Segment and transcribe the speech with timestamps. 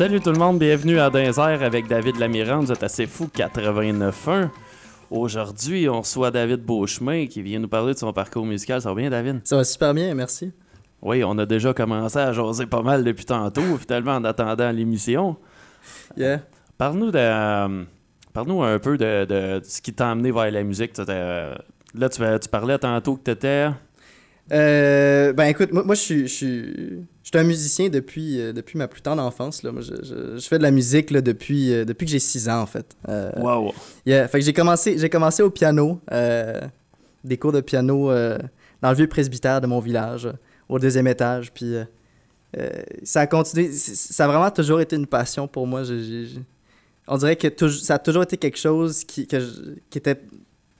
[0.00, 4.48] Salut tout le monde, bienvenue à Dinzer avec David Lamirande, vous êtes assez fou 89.1.
[5.10, 8.80] Aujourd'hui, on reçoit David Beauchemin qui vient nous parler de son parcours musical.
[8.80, 9.42] Ça va bien, David?
[9.44, 10.52] Ça va super bien, merci.
[11.02, 15.36] Oui, on a déjà commencé à jaser pas mal depuis tantôt, finalement, en attendant l'émission.
[16.16, 16.40] Yeah.
[16.78, 17.84] Parle-nous de, euh,
[18.32, 20.94] parle-nous un peu de, de ce qui t'a amené vers la musique.
[20.94, 21.04] T'es-
[21.92, 23.68] Là, tu, tu parlais tantôt que tu étais.
[24.52, 26.64] Euh, ben écoute, moi, moi, je suis, je suis,
[27.22, 29.62] je suis un musicien depuis, euh, depuis ma plus tendre enfance.
[29.62, 29.70] Là.
[29.72, 32.48] Moi, je, je- je fais de la musique là, depuis, euh, depuis que j'ai 6
[32.48, 32.96] ans, en fait.
[33.36, 33.72] Wow!
[34.06, 34.26] yeah.
[34.28, 36.00] Fait que j'ai commencé, j'ai commencé au piano,
[37.22, 38.08] des cours de piano
[38.82, 40.28] dans le vieux presbytère de mon village,
[40.68, 41.52] au deuxième étage.
[41.52, 41.74] Puis
[43.04, 45.82] ça a continué, ça a vraiment toujours été une passion pour moi.
[47.06, 49.36] On dirait que ça a toujours été quelque chose qui, que
[49.90, 50.20] qui était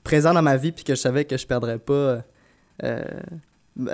[0.05, 2.23] présent dans ma vie puis que je savais que je perdrais pas.
[2.85, 3.03] euh,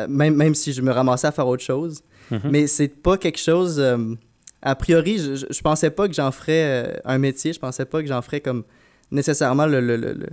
[0.09, 2.03] même, même si je me ramassais à faire autre chose.
[2.31, 2.41] Mhm.
[2.51, 3.79] Mais c'est pas quelque chose.
[3.79, 4.15] euh,
[4.63, 7.53] a priori, je, je, pensais pas que j'en ferais euh, un métier.
[7.53, 8.65] Je pensais pas que j'en ferais comme
[9.11, 10.27] nécessairement le, le, le, le-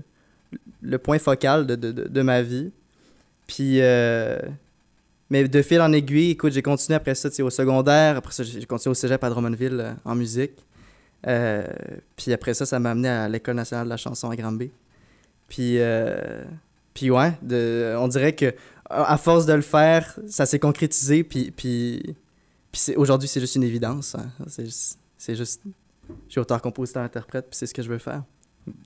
[0.81, 2.71] le point focal de, de, de, de ma vie.
[3.47, 3.77] Puis.
[3.81, 4.37] euh,
[5.29, 8.17] mais de fil en aiguille, écoute, j'ai continué après ça au secondaire.
[8.17, 10.51] Après ça, j'ai continué au cégep à Drummondville euh, en musique.
[11.25, 11.63] Euh,
[12.15, 14.69] puis après ça, ça m'a amené à l'École nationale de la chanson à Granby.
[15.47, 16.43] Puis, euh,
[16.93, 18.53] puis ouais, de, on dirait que
[18.93, 21.23] à force de le faire, ça s'est concrétisé.
[21.23, 22.01] Puis, puis,
[22.71, 24.15] puis c'est- aujourd'hui, c'est juste une évidence.
[24.15, 24.25] hein.
[24.47, 25.61] C'est juste.
[26.27, 28.23] Je suis auteur, compositeur, interprète, puis c'est ce que je veux faire.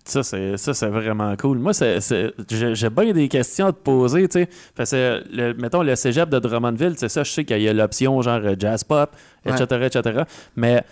[0.05, 1.59] Ça, c'est, ça, c'est vraiment cool.
[1.59, 4.49] Moi, c'est, c'est- j'ai, bien des questions à te poser, tu sais.
[4.76, 7.73] Parce que, le, mettons, le cégep de Drummondville, c'est ça, je sais qu'il y a
[7.73, 9.15] l'option genre euh, jazz pop,
[9.45, 10.23] etc., etc.
[10.55, 10.83] Mais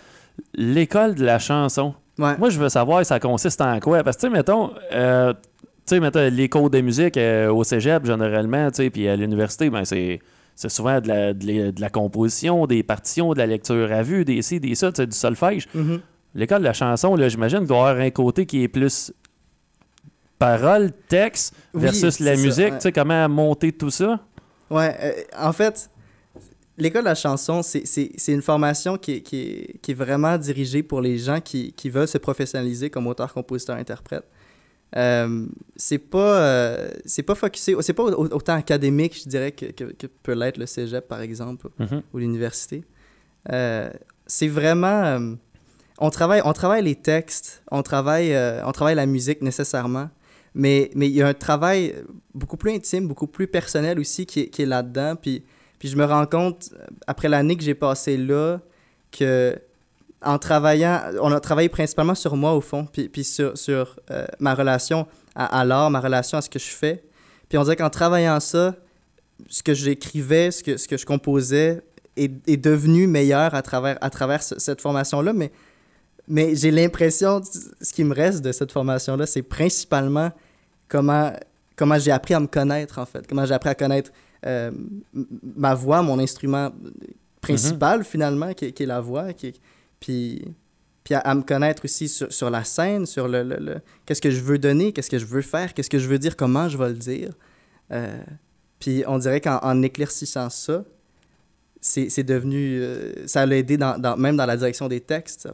[0.53, 2.37] l'école de la chanson, Ouais.
[2.37, 4.03] moi, je veux savoir, ça consiste en quoi?
[4.03, 5.33] Parce que, tu sais, mettons, euh,
[5.85, 9.69] sais, mettons, les cours de musique euh, au cégep, généralement, tu sais, puis à l'université,
[9.69, 10.19] ben, c'est...
[10.57, 14.01] C'est souvent de la, de, la, de la composition, des partitions, de la lecture à
[14.03, 15.67] vue, des ci, des ça, tu sais, du solfège.
[15.73, 15.99] Mhm.
[16.33, 19.11] L'école de la chanson, là, j'imagine qu'il doit y avoir un côté qui est plus
[20.39, 22.71] parole, texte Oui, versus la musique.
[22.71, 22.77] ouais.
[22.77, 24.19] Tu sais, comment monter tout ça?
[24.69, 25.89] Ouais, euh, en fait,
[26.77, 29.95] l'école de la chanson, c'est- c'est c'est une formation qui est, qui, est, qui est
[29.95, 34.23] vraiment dirigée pour les gens qui, qui veulent se professionnaliser comme auteur, compositeur, interprète.
[34.95, 39.65] Euh, c'est pas euh, c'est pas focusé c'est pas au- autant académique je dirais que,
[39.65, 42.01] que, que peut l'être le cégep par exemple Mhm.
[42.13, 42.83] ou l'université
[43.51, 43.89] Euh,
[44.25, 45.35] c'est vraiment
[45.99, 48.33] on travaille on travaille les textes on travaille
[48.65, 50.09] on travaille la musique nécessairement
[50.53, 51.95] mais mais il y a un travail
[52.33, 55.43] beaucoup plus intime beaucoup plus personnel aussi qui est, qui est là dedans puis
[55.79, 56.73] puis je me rends compte
[57.05, 58.59] après l'année que j'ai passée là
[59.11, 59.57] que
[60.25, 64.25] en travaillant on a travaillé principalement sur moi au fond puis, puis sur, sur euh,
[64.39, 67.03] ma relation à, à l'art ma relation à ce que je fais
[67.47, 68.75] puis on dirait qu'en travaillant ça
[69.49, 71.81] ce que j'écrivais ce que ce que je composais
[72.17, 75.51] est, est devenu meilleur à travers, à travers ce- cette formation-là, mais,
[76.29, 80.31] mais j'ai l'impression, ce qui me reste de cette formation-là, c'est principalement
[80.87, 81.33] comment,
[81.75, 83.27] comment j'ai appris à me connaître, en fait.
[83.27, 84.11] Comment j'ai appris à connaître
[84.45, 84.71] euh,
[85.57, 86.71] ma voix, mon instrument
[87.41, 89.59] principal, finalement, qui, est- qui est la voix, qui est-
[90.05, 90.43] puis,
[91.03, 94.29] puis à, me connaître aussi sur, sur la scène, sur le, le- le- qu'est-ce que
[94.29, 96.77] je veux donner, qu'est-ce que je veux faire, qu'est-ce que je veux dire, comment je
[96.77, 97.31] vais le dire.
[97.91, 98.21] Euh,
[98.79, 100.83] puis on dirait qu'en en éclaircissant ça,
[101.81, 102.79] c'est devenu.
[102.81, 105.47] euh, ça l'a aidé dans, dans- même dans la direction des textes.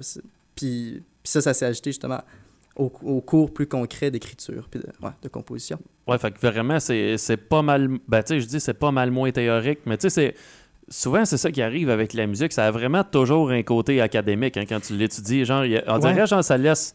[0.55, 2.21] Puis, puis ça, ça s'est ajouté justement
[2.75, 4.87] au, au cours plus concret d'écriture puis de,
[5.21, 5.79] de composition.
[6.07, 7.89] Ouais, fait que vraiment, c'est pas mal.
[8.07, 10.35] Ben, tu sais, je dis c'est pas mal moins théorique, mais tu sais, c'est.
[10.93, 12.51] Souvent, c'est ça qui arrive avec la musique.
[12.51, 15.45] Ça a vraiment toujours un côté académique hein, quand tu l'étudies.
[15.45, 16.13] Genre, a- on Ouais.
[16.13, 16.93] dirait, genre, ça laisse,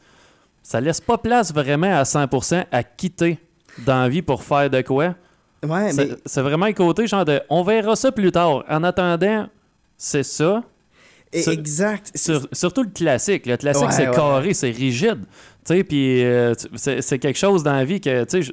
[0.63, 3.39] ça laisse pas place vraiment à 100% à quitter
[3.79, 5.15] d'envie pour faire de quoi.
[5.63, 8.65] Ouais, mais C'est c'est vraiment un côté genre de on verra ça plus tard.
[8.69, 9.49] En attendant,
[9.97, 10.63] c'est ça.
[11.35, 12.13] sur- exact.
[12.15, 13.47] Sur- surtout le classique.
[13.47, 14.15] Le classique, Ouais, c'est ouais.
[14.15, 15.21] carré, c'est rigide.
[15.67, 18.53] Tu sais, puis euh, c'est c'est quelque chose dans la vie que, tu sais,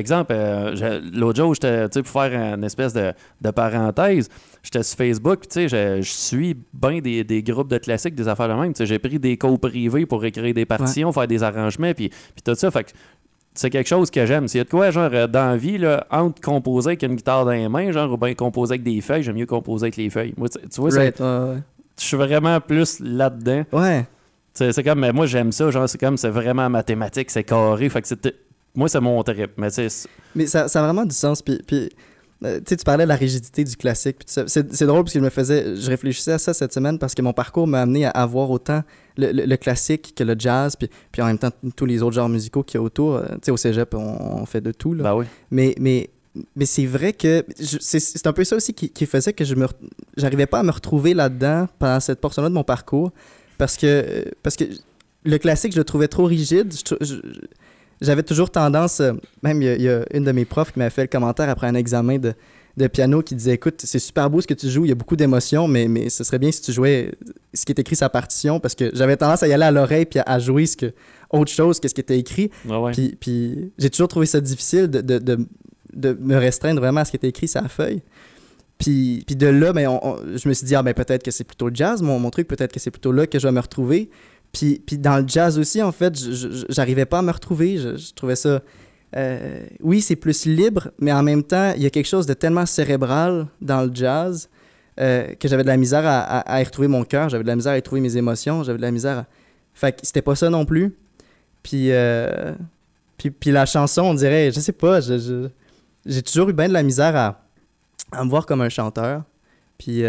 [0.00, 4.28] exemple, euh, l'autre jour, j'étais, pour faire une espèce de, de parenthèse,
[4.62, 8.14] j'étais sur Facebook, puis tu sais, je, je suis bien des, des groupes de classiques,
[8.14, 8.72] des affaires de même.
[8.78, 12.54] J'ai pris des cours privés pour écrire des partitions, faire des arrangements, puis, puis tout
[12.54, 12.70] ça.
[12.70, 12.90] Fait que
[13.54, 14.48] c'est quelque chose que j'aime.
[14.48, 17.14] S'il y a de quoi, genre, euh, dans la vie, là, entre composer avec une
[17.14, 19.96] guitare dans les mains, genre, ou bien composer avec des feuilles, j'aime mieux composer avec
[19.96, 20.34] les feuilles.
[20.36, 23.64] Moi, tu vois, Right, je suis vraiment plus là-dedans.
[23.72, 24.06] ouais.
[24.56, 28.02] C'est comme, mais moi j'aime ça, genre c'est comme, c'est vraiment mathématique, c'est carré, fait
[28.02, 28.32] que c'est,
[28.74, 29.68] moi c'est mon trip, mais
[30.34, 31.42] Mais ça, ça a vraiment du sens.
[31.42, 31.88] Puis, puis
[32.44, 34.22] euh, tu parlais de la rigidité du classique.
[34.26, 37.22] C'est drôle parce que je me faisais, je réfléchissais à ça cette semaine parce que
[37.22, 38.82] mon parcours m'a amené à avoir autant
[39.16, 42.16] le, le- le classique que le jazz, puis, puis en même temps tous les autres
[42.16, 43.14] genres musicaux qu'il y a autour.
[43.16, 44.92] Euh, Tu sais, au cégep, on, on fait de tout.
[44.94, 45.04] Là.
[45.04, 45.24] bah oui.
[45.50, 46.10] Mais, mais,
[46.56, 49.66] mais c'est vrai que c'est un peu ça aussi qui, qui faisait que je me
[50.16, 53.12] j'arrivais pas à me retrouver là-dedans pendant cette portion-là de mon parcours
[53.56, 54.64] parce que, parce que
[55.24, 56.74] le classique, je le trouvais trop rigide.
[56.74, 57.20] Je- je-
[58.00, 59.12] J'avais toujours tendance, euh,
[59.42, 61.08] même il y, a, il y a une de mes profs qui m'a fait le
[61.08, 62.32] commentaire après un examen de,
[62.76, 64.96] de piano qui disait Écoute, c'est super beau ce que tu joues, il y a
[64.96, 67.12] beaucoup d'émotions, mais, mais ce serait bien si tu jouais
[67.54, 69.70] ce qui est écrit sur la partition parce que j'avais tendance à y aller à
[69.70, 70.92] l'oreille puis à, à jouer ce que,
[71.30, 72.50] autre chose que ce qui était écrit.
[72.68, 72.92] Ouais, ouais.
[72.92, 75.46] Puis, puis j'ai toujours trouvé ça difficile de, de, de,
[75.94, 78.02] de me restreindre vraiment à ce qui était écrit sur la feuille.
[78.76, 81.30] Puis, puis de là, ben, on- on- je me suis dit, ah, ben, peut-être que
[81.30, 83.52] c'est plutôt le jazz, mon, mon truc, peut-être que c'est plutôt là que je vais
[83.52, 84.10] me retrouver.
[84.54, 86.14] Puis, dans le jazz aussi, en fait,
[86.68, 87.76] j'arrivais pas à me retrouver.
[87.76, 88.62] Je, trouvais ça.
[89.16, 92.34] euh, oui, c'est plus libre, mais en même temps, il y a quelque chose de
[92.34, 94.48] tellement cérébral dans le jazz
[95.00, 97.72] euh, que j'avais de la misère à, y retrouver mon cœur, j'avais de la misère
[97.72, 99.26] à y retrouver mes émotions, j'avais de la misère à...
[99.74, 100.94] Fait que c'était pas ça non plus.
[101.64, 102.52] Puis, euh,
[103.18, 106.84] puis, puis la chanson, on dirait, je sais pas, j'ai toujours eu bien de la
[106.84, 107.42] misère à,
[108.12, 109.24] à me voir comme un chanteur.
[109.78, 110.04] Puis,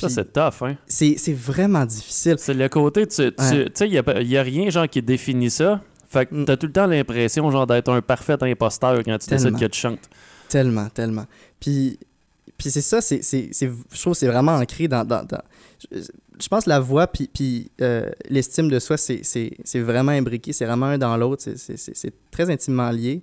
[0.00, 0.76] Ça, c'est tough, hein.
[0.86, 2.36] c'est vraiment difficile.
[2.38, 3.66] C'est le côté, tu tu- Ouais.
[3.74, 5.80] sais, il n'y a, y a rien genre qui définit ça.
[6.08, 6.44] Fait que Mm.
[6.44, 9.78] t'as tout le temps l'impression genre d'être un parfait imposteur quand tu décides que tu
[9.78, 10.08] chantes.
[10.48, 11.26] Tellement, tellement.
[11.60, 11.98] Puis,
[12.58, 15.04] puis c'est ça, c'est, je trouve c'est vraiment ancré dans...
[15.04, 15.42] dans, dans-
[15.92, 16.00] je,
[16.42, 19.20] je pense que la voix puis, puis euh, l'estime de soi, c'est,
[19.76, 23.20] vraiment imbriqué, c'est vraiment un dans l'autre, c'est très intimement lié.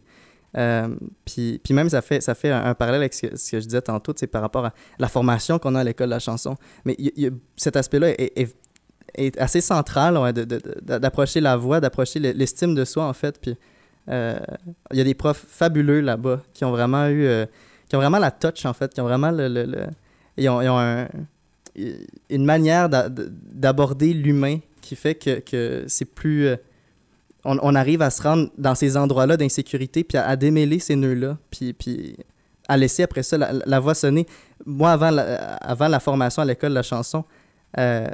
[0.55, 0.95] Euh,
[1.25, 4.27] puis, même, ça fait, ça fait un, parallèle avec ce que, je disais tantôt, c'est
[4.27, 6.55] par rapport à la formation qu'on a à l'école de la chanson.
[6.85, 6.95] Mais
[7.55, 8.55] cet aspect-là est,
[9.39, 13.39] assez central ouais, d'approcher la voix, d'approcher le- l'estime de soi, en fait.
[13.41, 13.55] Puis
[14.09, 14.39] euh,
[14.91, 17.25] il y a des profs fabuleux là-bas qui ont vraiment eu...
[17.25, 17.45] euh,
[17.89, 19.47] qui ont vraiment la touch, en fait, qui ont vraiment le...
[19.47, 19.87] le-
[20.37, 21.07] ils, ont,
[22.29, 26.49] une manière d'a- d'aborder l'humain qui fait que, que c'est plus...
[27.45, 30.95] on, on arrive à se rendre dans ces endroits-là d'insécurité, puis à, à démêler ces
[30.95, 32.17] nœuds-là, puis, puis
[32.67, 34.25] à laisser après ça la, la voix sonner.
[34.65, 37.23] Moi, avant la, avant la formation à l'école de la chanson,
[37.77, 38.07] euh,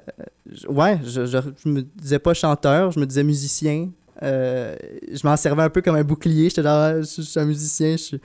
[0.51, 3.89] je- ouais, je, je, je me disais pas chanteur, je me disais musicien.
[4.21, 4.75] Euh,
[5.11, 6.49] je m'en servais un peu comme un bouclier.
[6.49, 8.21] J'étais genre, Ah, je, je suis un musicien, je suis...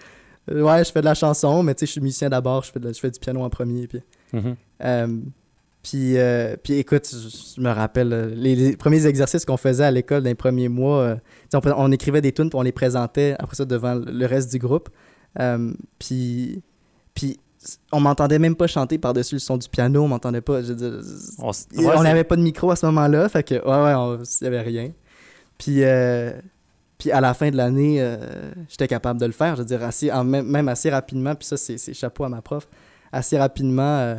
[0.50, 2.72] euh, Ouais, je fais de la chanson, mais tu sais, je suis musicien d'abord, je,
[2.72, 3.86] fais de la- je fais du piano en premier.
[3.86, 4.00] Puis,
[4.32, 4.56] Mhm.
[4.84, 5.18] euh,
[5.88, 9.90] puis, euh, puis écoute, je, me rappelle euh, les, les premiers exercices qu'on faisait à
[9.90, 10.98] l'école dans les premiers mois.
[10.98, 11.16] euh,
[11.76, 14.90] on, écrivait des tunes puis on les présentait après ça devant le- reste du groupe.
[15.40, 16.62] Euh, puis,
[17.14, 17.40] puis
[17.90, 20.60] on m'entendait même pas chanter par-dessus le son du piano, on m'entendait pas.
[20.60, 21.00] Je veux dire,
[21.38, 24.46] On, ouais, n'avait pas de micro à ce moment-là, fait que ouais, ouais, il n'y
[24.46, 24.90] avait rien.
[25.56, 25.82] Puis,
[26.98, 28.06] puis à la fin de l'année,
[28.68, 31.46] j'étais capable de le faire, je veux dire, assez, en même, même assez rapidement, puis
[31.46, 32.68] ça, c'est chapeau à ma prof.
[33.10, 34.18] Assez rapidement,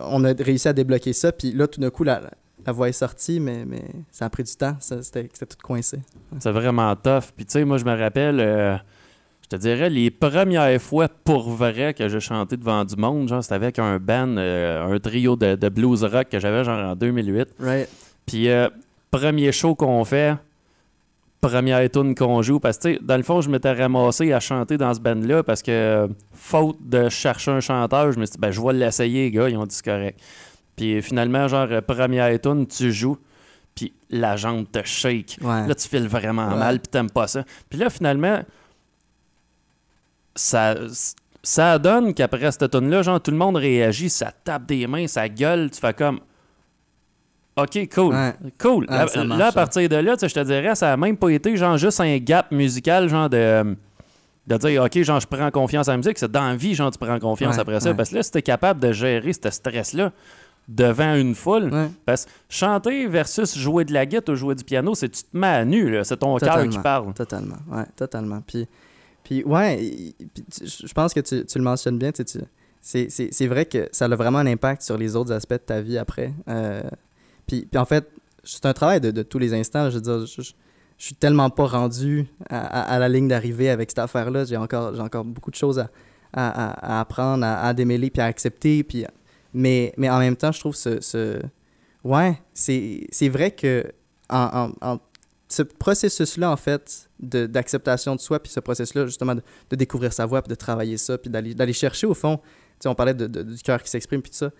[0.00, 2.22] on a réussi à débloquer ça, puis là, tout d'un coup, la,
[2.66, 5.98] la voix est sortie, mais, mais ça a pris du temps, c'était c'était tout coincé.
[6.38, 7.32] C'est vraiment tough.
[7.36, 8.76] Puis tu sais, moi, je me rappelle, euh,
[9.42, 13.42] je te dirais, les premières fois pour vrai que j'ai chanté devant du monde, genre,
[13.42, 16.96] c'était avec un band, euh, un trio de, de blues rock que j'avais genre en
[16.96, 17.48] 2008.
[17.58, 17.88] Right.
[18.26, 18.68] Puis euh,
[19.10, 20.34] premier show qu'on fait,
[21.48, 24.92] première tune qu'on joue, parce que dans le fond, je m'étais ramassé à chanter dans
[24.94, 28.50] ce band-là parce que, euh, faute de chercher un chanteur, je me suis dit, ben,
[28.50, 30.20] je vais l'essayer, les gars, ils ont dit c'est correct.
[30.76, 33.18] Puis finalement, genre, euh, première tune, tu joues,
[33.74, 35.38] puis la jambe te shake.
[35.42, 35.66] Ouais.
[35.66, 36.56] Là, tu files vraiment Ouais.
[36.58, 37.44] mal, puis t'aimes pas ça.
[37.68, 38.40] Puis là, finalement,
[40.34, 40.74] ça,
[41.42, 45.06] ça donne qu'après cette tune là genre, tout le monde réagit, ça tape des mains,
[45.06, 46.20] ça gueule, tu fais comme...
[47.56, 48.14] OK, cool.
[48.14, 48.34] Ouais.
[48.58, 48.84] Cool.
[48.90, 51.16] Ouais, là, ça marche, là, à partir de là, je te dirais, ça a même
[51.16, 53.76] pas été genre juste un gap musical, genre de...
[54.46, 56.18] De dire, OK, genre, je prends confiance en la musique.
[56.18, 57.94] C'est dans la vie, genre, tu prends confiance Ouais, après ça.
[57.94, 60.12] Parce que là, si t'es capable de gérer ce stress-là
[60.68, 61.70] devant une foule,
[62.04, 65.34] parce que chanter versus jouer de la guitare ou jouer du piano, c'est tu te
[65.34, 65.98] mets à nu.
[66.04, 67.14] C'est ton cœur qui parle.
[67.14, 68.42] Totalement, ouais, totalement.
[68.46, 68.66] Puis,
[69.22, 70.14] puis ouais,
[70.62, 72.22] je pense que tu, tu le mentionnes bien, tu
[72.82, 75.96] c'est vrai que ça a vraiment un impact sur les autres aspects de ta vie
[75.96, 76.34] après.
[76.48, 76.82] Euh,
[77.46, 78.08] puis, puis en fait,
[78.44, 79.90] c'est un travail de, de tous les instants.
[79.90, 80.52] Je veux dire, je,
[80.96, 84.44] suis tellement pas rendu à, à- la ligne d'arrivée avec cette affaire-là.
[84.44, 85.88] J'ai encore, encore beaucoup de choses à,
[86.32, 88.84] à- apprendre, à, démêler, puis à accepter.
[88.84, 89.04] Puis,
[89.52, 91.00] mais, mais en même temps, je trouve ce...
[91.00, 91.40] ce...
[92.04, 93.84] Ouais, c'est, vrai que
[94.28, 94.98] en, en-
[95.48, 100.26] ce processus-là, en fait, d'acceptation de, soi, puis ce processus-là, justement, de, de découvrir sa
[100.26, 102.42] voix, puis de travailler ça, puis d'aller chercher, au fond, tu
[102.80, 104.50] sais, on parlait de, du cœur qui s'exprime, puis tout ça,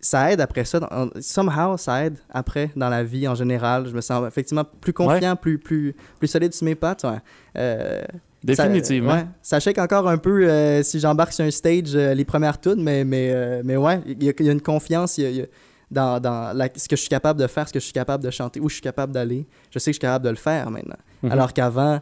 [0.00, 3.86] ça aide après ça, dans- somehow, ça aide après dans la vie en général.
[3.86, 7.04] Je me sens effectivement plus confiant, plus, plus, plus solide sur mes pattes.
[7.04, 7.18] ouais.
[7.58, 8.02] Euh,
[8.42, 9.10] Définitivement.
[9.10, 12.24] Ça, ouais, ça shake encore un peu euh, si j'embarque sur un stage euh, les
[12.24, 15.26] premières tunes, mais, mais, mais ouais, il y, a- il y a une confiance y
[15.26, 15.46] a- y a
[15.90, 18.24] dans, dans la- ce que je suis capable de faire, ce que je suis capable
[18.24, 19.46] de chanter, où je suis capable d'aller.
[19.70, 20.96] Je sais que je suis capable de le faire maintenant.
[21.22, 21.32] Mhm.
[21.32, 22.00] Alors qu'avant,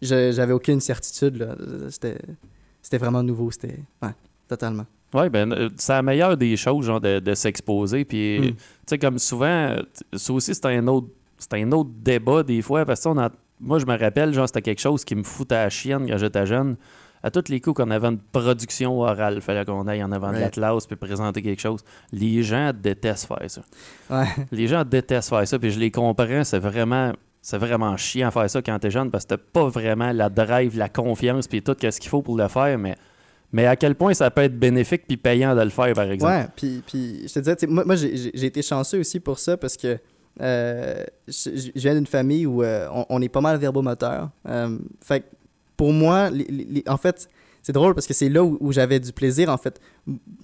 [0.00, 1.46] j'avais aucune certitude.
[1.90, 3.50] c'était vraiment nouveau.
[3.50, 3.80] C'était.
[4.02, 4.10] Ouais,
[4.50, 4.84] totalement.
[5.14, 8.04] Oui, ben, euh, c'est la meilleure des choses, genre, de, de s'exposer.
[8.04, 8.44] Puis, Mm.
[8.50, 8.54] tu
[8.86, 11.08] sais, comme souvent, euh, ça aussi, c'est un autre.
[11.38, 13.30] C'est un autre débat des fois, parce que on a-
[13.60, 16.18] moi, je me rappelle, genre, c'était quelque chose qui me foutait à la chienne quand
[16.18, 16.76] j'étais jeune.
[17.22, 20.28] À tous les coups qu'on avait une production orale, il fallait qu'on aille en avant
[20.30, 20.50] de la Ouais.
[20.50, 21.80] classe puis présenter quelque chose.
[22.12, 23.60] Les gens détestent faire ça.
[24.10, 24.26] Ouais.
[24.52, 27.12] Les gens détestent faire ça, puis je les comprends, c'est vraiment.
[27.42, 30.76] C'est vraiment chiant faire ça quand t'es jeune parce que t'as pas vraiment la drive,
[30.76, 32.96] la confiance, puis tout ce qu'il faut pour le faire, mais,
[33.52, 36.32] mais à quel point ça peut être bénéfique puis payant de le faire, par exemple?
[36.32, 39.98] Ouais, puis, puis je te disais, moi, j'ai- été chanceux aussi pour ça parce que
[40.40, 44.30] euh, je, viens d'une famille où euh, on, est pas mal verbomoteur.
[44.48, 45.24] Euh, fait
[45.76, 46.30] pour moi,
[46.86, 47.28] en fait,
[47.62, 49.48] c'est drôle parce que c'est là où, j'avais du plaisir.
[49.48, 49.80] En fait,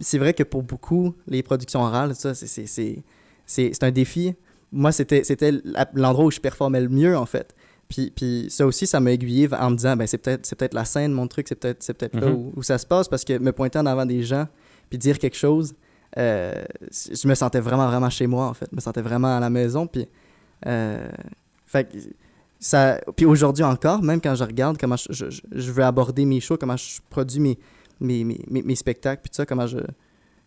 [0.01, 4.35] c'est vrai que pour beaucoup, les productions orales, ça, c'est- un défi.
[4.73, 5.53] Moi, c'était
[5.95, 7.55] l'endroit où je performais le mieux, en fait.
[7.89, 10.85] Puis, puis ça aussi, ça m'a aiguillé en me disant, ben, c'est peut-être peut-être la
[10.85, 12.35] scène, mon truc, c'est peut-être c'est peut-être là Mhm.
[12.35, 14.47] où, où ça se passe parce que me pointer en avant des gens
[14.91, 15.75] puis dire quelque chose,
[16.19, 16.53] euh,
[16.91, 18.67] je me sentais vraiment, vraiment chez moi, en fait.
[18.71, 19.87] Je me sentais vraiment à la maison.
[19.87, 20.07] Puis,
[20.67, 21.09] euh,
[21.67, 21.89] fait
[22.59, 26.41] ça, puis aujourd'hui encore, même quand je regarde comment je, je, je veux aborder mes
[26.41, 27.59] shows, comment je produis mes,
[28.01, 29.79] mes, mes, mes, mes spectacles, puis tout ça, comment je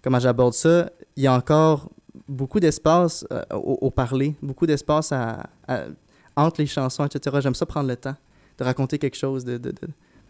[0.02, 1.90] comment j'aborde ça, il y a encore
[2.28, 5.86] beaucoup d'espace euh, au, au parler, beaucoup d'espace à, à-
[6.40, 7.38] entre les chansons, etc.
[7.42, 8.16] J'aime ça prendre le temps
[8.58, 9.88] de raconter quelque chose, de, de, de,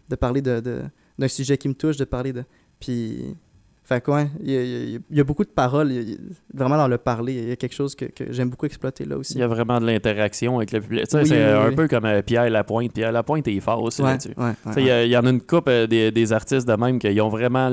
[0.08, 0.82] de parler de, de-
[1.18, 2.44] d'un sujet qui me touche, de parler de...
[2.78, 3.36] Puis...
[3.82, 5.90] Fait que ouais, il y, a- il y a- il y a beaucoup de paroles,
[5.90, 6.16] il
[6.54, 9.16] vraiment dans le parler, il y a quelque chose que, que j'aime beaucoup exploiter là
[9.18, 9.34] aussi.
[9.34, 11.06] Il y a vraiment de l'interaction avec le public.
[11.12, 11.74] Oui, c'est oui, un oui.
[11.74, 12.92] peu comme euh, Pierre Lapointe.
[12.92, 14.34] Pierre Lapointe est fort aussi Ouais, là-dessus.
[14.36, 16.74] ouais, Il y, a- il y en a une coupe euh, des, des artistes de
[16.74, 17.68] même qui ont vraiment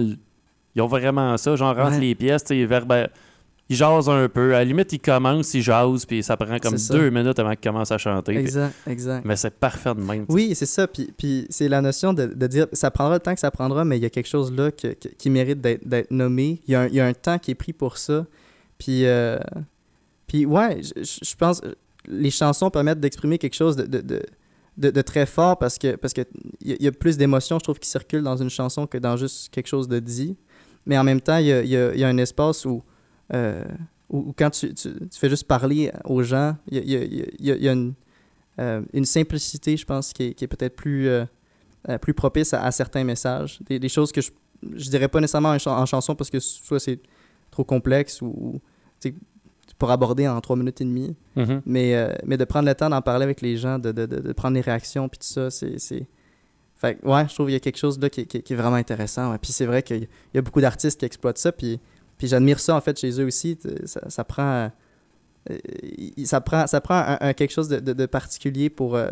[0.75, 1.99] ils ont vraiment ça, genre entre Ouais.
[1.99, 2.65] les pièces, tu sais,
[3.69, 4.53] ils jasent un peu.
[4.55, 7.69] À la limite, ils commencent, ils jasent, puis ça prend comme deux minutes avant qu'ils
[7.71, 8.31] commencent à chanter.
[8.33, 9.25] puis- Exact, exact.
[9.25, 10.25] Mais c'est parfait de même.
[10.29, 10.87] Oui, c'est ça.
[10.87, 13.83] Puis, puis c'est la notion de, de dire, ça prendra le temps que ça prendra,
[13.85, 16.61] mais il y a quelque chose là que- que- qui mérite d'être nommé.
[16.67, 18.25] Il y, a un, il y a un temps qui est pris pour ça.
[18.77, 19.37] Puis, euh,
[20.27, 21.75] puis ouais, je, je- pense que
[22.07, 24.01] les chansons permettent d'exprimer quelque chose de, de,
[24.77, 26.21] de, de- très fort parce que parce que
[26.61, 28.87] il y, a- il y a plus d'émotions, je trouve, qui circulent dans une chanson
[28.87, 30.37] que dans juste quelque chose de dit.
[30.85, 32.65] Mais en même temps, il y a, il y a- il y a un espace
[32.65, 32.81] où,
[33.33, 33.63] euh,
[34.09, 37.51] où quand tu, tu, tu fais juste parler aux gens, il y a, y y
[37.51, 37.93] y une,
[38.59, 41.25] euh, une simplicité, je pense, qui est, qui est peut-être plus, euh,
[41.89, 43.59] euh, plus propice à, à certains messages.
[43.65, 44.31] Des, des choses que je,
[44.75, 46.99] je dirais pas nécessairement en, chan- en chanson parce que soit c'est
[47.51, 48.27] trop complexe ou,
[49.05, 49.09] ou,
[49.77, 51.15] pour aborder en trois minutes et demie.
[51.35, 51.61] Mhm.
[51.65, 54.19] Mais, euh, mais de prendre le temps d'en parler avec les gens, de, de, de,
[54.21, 56.07] de prendre les réactions, puis tout ça, c'est...
[56.79, 58.75] Fait ouais, je trouve qu'il y a quelque chose là qui, qui- qui est vraiment
[58.75, 59.31] intéressant.
[59.31, 59.37] ouais.
[59.39, 61.79] Puis c'est vrai qu'il y a- il y a beaucoup d'artistes qui exploitent ça, puis,
[62.17, 63.57] puis j'admire ça, en fait, chez eux aussi.
[63.57, 64.69] T- Ça, ça prend...
[65.49, 65.57] euh,
[66.17, 69.11] il- ça prend, ça prend un, un quelque chose de, de- de particulier pour, euh,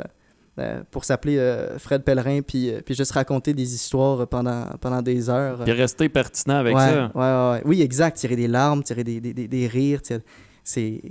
[0.59, 5.01] euh, pour s'appeler euh, Fred Pellerin, puis, euh, puis juste raconter des histoires pendant, pendant
[5.01, 5.63] des heures.
[5.63, 7.12] Puis rester pertinent avec ouais, ça.
[7.13, 7.62] ouais, ouais, ouais.
[7.65, 8.17] Oui, exact.
[8.17, 10.01] Tirer des larmes, tirer des, des, des, des rires.
[10.01, 10.24] tirer-
[10.63, 11.01] C'est,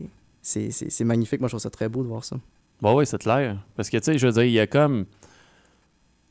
[0.42, 1.40] c'est, c'est, c'est magnifique.
[1.40, 2.36] Moi, je trouve ça très beau de voir ça.
[2.82, 3.56] Bon, oui, c'est clair.
[3.76, 5.06] Parce que, tu sais, je veux dire, il y a comme.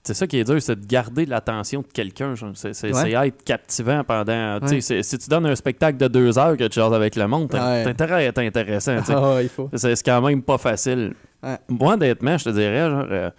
[0.05, 2.33] C'est ça qui est dur, c'est de garder l'attention de quelqu'un.
[2.55, 3.27] C'est c'est- Ouais.
[3.27, 4.59] être captivant pendant.
[4.59, 4.81] Ouais.
[4.81, 7.83] Si tu donnes un spectacle de deux heures que tu jases avec le monde, t'as
[7.83, 7.89] Ouais.
[7.89, 8.97] intérêt à être intéressant.
[9.09, 9.69] Ah, il faut.
[9.73, 11.13] C'est quand même pas facile.
[11.69, 13.29] Moi, honnêtement, je te dirais, genre, euh,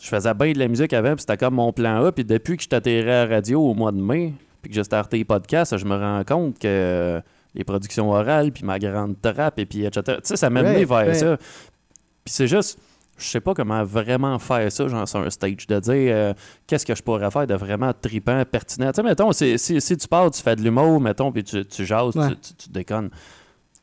[0.00, 2.12] je faisais bien de la musique avant, puis c'était comme mon plan A.
[2.12, 4.84] Puis depuis que je t'atterrais à la radio au mois de mai, puis que j'ai
[4.84, 7.20] starté les podcasts, je me rends compte que euh,
[7.54, 10.02] les productions orales, puis ma grande trappe, et puis etc.
[10.06, 11.36] Tu sais, ça m'a Right, vers ça.
[11.36, 12.78] Puis c'est juste,
[13.18, 16.34] je sais pas comment vraiment faire ça, genre sur un stage, de dire euh,
[16.66, 18.90] qu'est-ce que je pourrais faire de vraiment tripant, pertinent.
[18.92, 21.64] Tu sais, mettons, si, si, si tu pars, tu fais de l'humour, mettons, puis tu,
[21.66, 22.28] tu jases, Ouais.
[22.30, 23.10] tu, tu- tu déconnes.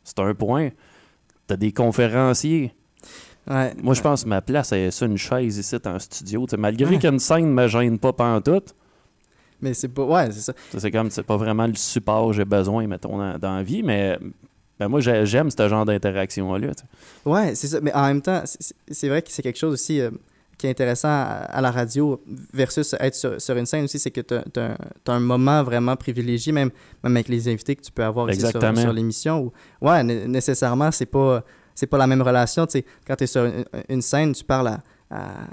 [0.04, 0.70] C'est un point.
[1.48, 2.74] T'as des conférenciers.
[3.48, 3.74] Ouais.
[3.82, 6.46] Moi, je pense que ma place est sur une chaise ici, en studio.
[6.58, 7.00] Malgré Ouais.
[7.00, 8.74] qu'une scène me gêne pas pantoute,
[9.62, 10.04] Mais c'est pas.
[10.04, 10.54] Ouais, c'est ça.
[10.72, 13.64] ça, c'est comme, c'est pas vraiment le support que j'ai besoin, mettons, dans, dans la
[13.64, 14.18] vie, mais
[14.80, 16.68] ben, moi, j'ai- j'aime ce genre d'interaction-là.
[16.76, 17.30] tu sais.
[17.30, 17.80] Ouais, c'est ça.
[17.82, 20.12] Mais en même temps, c'est- vrai que c'est quelque chose aussi euh,
[20.58, 22.22] qui est intéressant à, à la radio
[22.54, 24.78] versus être sur, sur une scène aussi, c'est que tu as,
[25.08, 26.70] un moment vraiment privilégié, même,
[27.04, 28.60] même avec les invités que tu peux avoir ici sur,
[28.94, 29.52] l'émission.
[29.82, 32.66] Ouais, né- nécessairement, c'est pas, c'est pas la même relation.
[33.08, 35.48] Quand tu es sur une, une scène, tu parles à, à-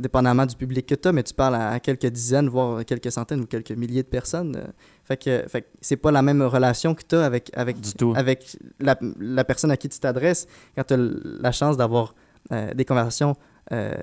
[0.00, 3.40] dépendamment du public que tu as, mais tu parles à, quelques dizaines, voire quelques centaines
[3.40, 4.56] ou quelques milliers de personnes.
[4.56, 4.66] euh,
[5.04, 7.92] Fait que, fait que c'est pas la même relation que tu as avec, avec, Du
[7.94, 8.12] tout.
[8.16, 12.14] avec la, la personne à qui tu t'adresses quand tu as la chance d'avoir
[12.52, 13.36] euh, des conversations
[13.72, 13.94] euh,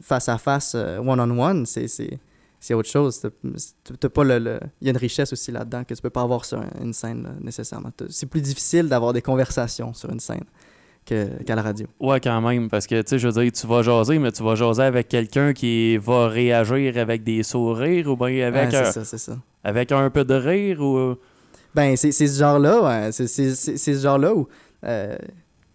[0.00, 2.18] face à face, one-on-one, c'est, c'est,
[2.58, 3.20] c'est autre chose.
[3.20, 6.10] T'as- t'as pas le, le- Il y a une richesse aussi là-dedans que tu peux
[6.10, 7.90] pas avoir sur un- une scène, là, nécessairement.
[8.08, 10.44] C'est plus difficile d'avoir des conversations sur une scène
[11.44, 11.86] qu'à la radio.
[12.00, 14.42] Ouais, quand même, parce que, tu sais, je veux dire, tu vas jaser, mais tu
[14.42, 18.92] vas jaser avec quelqu'un qui va réagir avec des sourires ou bien avec, Ouais, un,
[18.92, 19.38] ça, ça.
[19.64, 21.14] avec un peu de rire ou...
[21.74, 23.12] Ben, c'est ce genre-là, ouais.
[23.12, 24.48] C'est ce genre-là où
[24.84, 25.16] euh,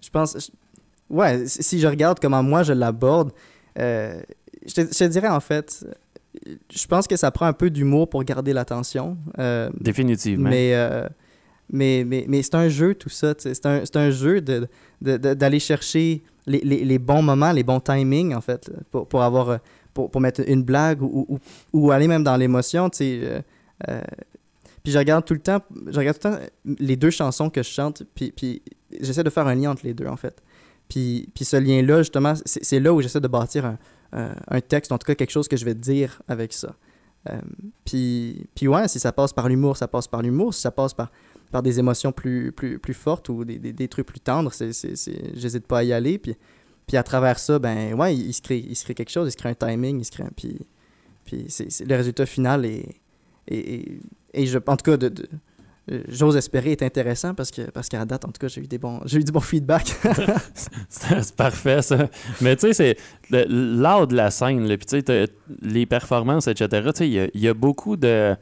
[0.02, 0.36] je pense.
[0.38, 3.32] je- ouais, si je regarde comment moi je l'aborde,
[3.80, 4.20] euh,
[4.66, 5.86] je, te, je te dirais en fait,
[6.48, 9.18] euh, je pense que ça prend un peu d'humour pour garder l'attention.
[9.40, 10.50] euh, Définitivement.
[10.50, 11.08] mais, euh,
[11.74, 13.34] mais, mais, mais c'est un jeu, tout ça.
[13.38, 14.68] C'est un, un jeu de-
[15.01, 19.08] de- de- d'aller chercher les, les, les bons moments, les bons timings, en fait, pour,
[19.08, 19.60] pour avoir.
[19.94, 21.39] Pour, pour mettre une blague ou,
[21.72, 23.42] ou, aller même dans l'émotion, euh,
[23.88, 24.01] euh,
[24.82, 26.39] puis je regarde tout le temps, je tout le temps
[26.80, 28.63] les deux chansons que je chante, puis, puis
[29.01, 30.42] j'essaie de faire un lien entre les deux, en fait.
[30.89, 33.77] Puis, puis ce lien-là, justement, c'est là où j'essaie de bâtir un,
[34.48, 36.75] un texte, en tout cas quelque chose que je vais dire avec ça.
[37.30, 37.39] Euh,
[37.86, 40.56] puis, puis ouais, si ça passe par l'humour, ça passe par l'humour.
[40.56, 41.12] Si ça passe par,
[41.54, 44.52] par des émotions plus, plus, plus fortes ou des, des, des trucs plus tendres,
[45.36, 46.18] j'hésite pas à y aller.
[46.18, 46.36] Puis,
[46.88, 49.32] puis à travers ça, ben ouais, il, se crée, il se crée quelque chose, il
[49.32, 50.60] se crée un timing, il se crée un- Puis,
[51.24, 51.48] puis
[51.88, 52.90] le résultat final est...
[54.36, 55.14] je, en tout cas, de,
[56.08, 58.80] j'ose espérer est intéressant parce que parce qu'à date, en tout cas, j'ai eu des
[58.80, 59.94] bons, eu du bon feedback.
[60.90, 62.10] C'est parfait, ça.
[62.42, 62.98] Mais tu sais,
[63.30, 65.04] c'est l'art de la scène, là, puis
[65.62, 68.36] les performances, etc., il y, a beaucoup de...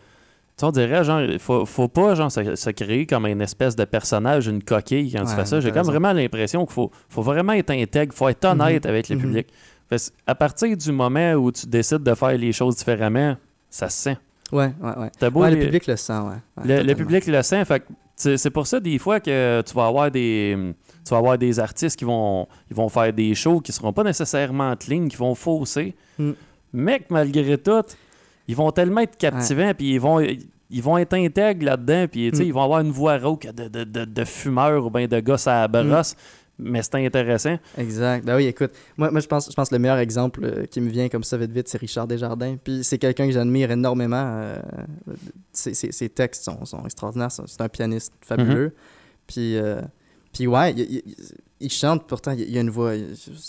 [0.62, 3.76] Sais, on dirait, genre, il faut, faut pas, genre, se, se créer comme une espèce
[3.76, 5.60] de personnage, une coquille quand tu fais ça.
[5.60, 8.90] J'ai comme vraiment l'impression qu'il faut, faut vraiment être intègre, faut être honnête Mhm.
[8.90, 9.22] avec le Mhm.
[9.22, 9.48] public.
[9.90, 13.36] Que à partir du moment où tu décides de faire les choses différemment,
[13.70, 14.18] ça se sent.
[14.52, 15.12] ouais, ouais, ouais.
[15.20, 16.64] T'as beau Ouais, les- le public le sent, ouais.
[16.66, 17.66] Ouais, le, public le sent.
[17.66, 17.84] Fait
[18.16, 21.60] c'est c'est pour ça, des fois, que tu vas avoir des, tu vas avoir des
[21.60, 25.34] artistes qui vont, ils vont faire des shows qui seront pas nécessairement clean, qui vont
[25.36, 25.96] fausser.
[26.20, 26.32] Mm.
[26.74, 27.82] Mais que malgré tout,
[28.48, 30.20] ils vont tellement être captivants, puis ils vont,
[30.72, 32.42] ils vont être intègres là-dedans, puis Mm.
[32.44, 35.48] ils vont avoir une voix rauque de, de, de, de fumeur ou bien de gosse
[35.48, 36.16] à la brosse.
[36.64, 37.58] Mais c'est intéressant.
[37.76, 38.24] Exact.
[38.24, 40.80] Ben oui, écoute, moi, moi je pense je pense que le meilleur exemple euh, qui
[40.80, 42.56] me vient comme ça vite vite, c'est Richard Desjardins.
[42.64, 44.24] Puis c'est quelqu'un que j'admire énormément.
[44.24, 44.60] euh,
[45.52, 47.32] ses, ses- ses textes sont, sont extraordinaires.
[47.32, 48.76] C'est un pianiste fabuleux.
[49.28, 49.82] Puis, euh,
[50.34, 51.04] puis ouais, il, il-
[51.64, 52.92] il chante, pourtant, il, il a une voix,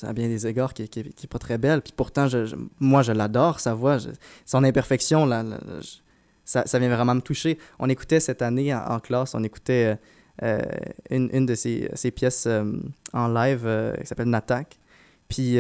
[0.02, 1.82] a bien des égards qui, qui, qui est pas très belle.
[1.82, 3.98] Puis pourtant, je, je- moi, je l'adore, sa voix.
[3.98, 4.08] je-
[4.46, 5.96] son imperfection, là, là, là, je-
[6.52, 7.58] ça, ça vient vraiment me toucher.
[7.78, 9.96] On écoutait cette année en, en classe, on écoutait
[10.42, 10.60] euh, euh,
[11.10, 12.64] une, une de ses, ses pièces euh,
[13.12, 13.66] en live
[14.00, 14.78] qui s'appelle Natak.
[15.28, 15.56] Puis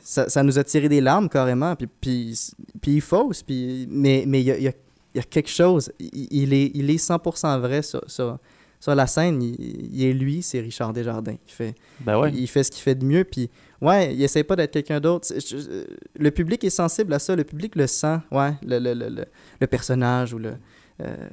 [0.00, 1.74] ça, ça nous a tiré des larmes carrément.
[1.76, 2.38] Puis, puis,
[2.82, 3.42] puis il fausse.
[3.42, 4.72] Puis, mais mais il y a, y a-
[5.14, 5.90] y a quelque chose.
[5.98, 8.38] Il, il est, il est 100% vrai sur, sur,
[8.80, 9.42] sur la scène.
[9.42, 9.54] Il,
[9.94, 11.36] il est lui, c'est Richard Desjardins.
[11.48, 12.30] Il fait, Ben ouais.
[12.34, 13.24] il fait ce qu'il fait de mieux.
[13.24, 13.48] Puis
[13.82, 15.28] ouais, il essaie pas d'être quelqu'un d'autre.
[16.18, 17.36] Le public est sensible à ça.
[17.36, 18.16] Le public le sent.
[18.30, 19.24] Ouais, le, le, le, le,
[19.60, 20.54] le personnage ou le.
[21.02, 21.28] euh,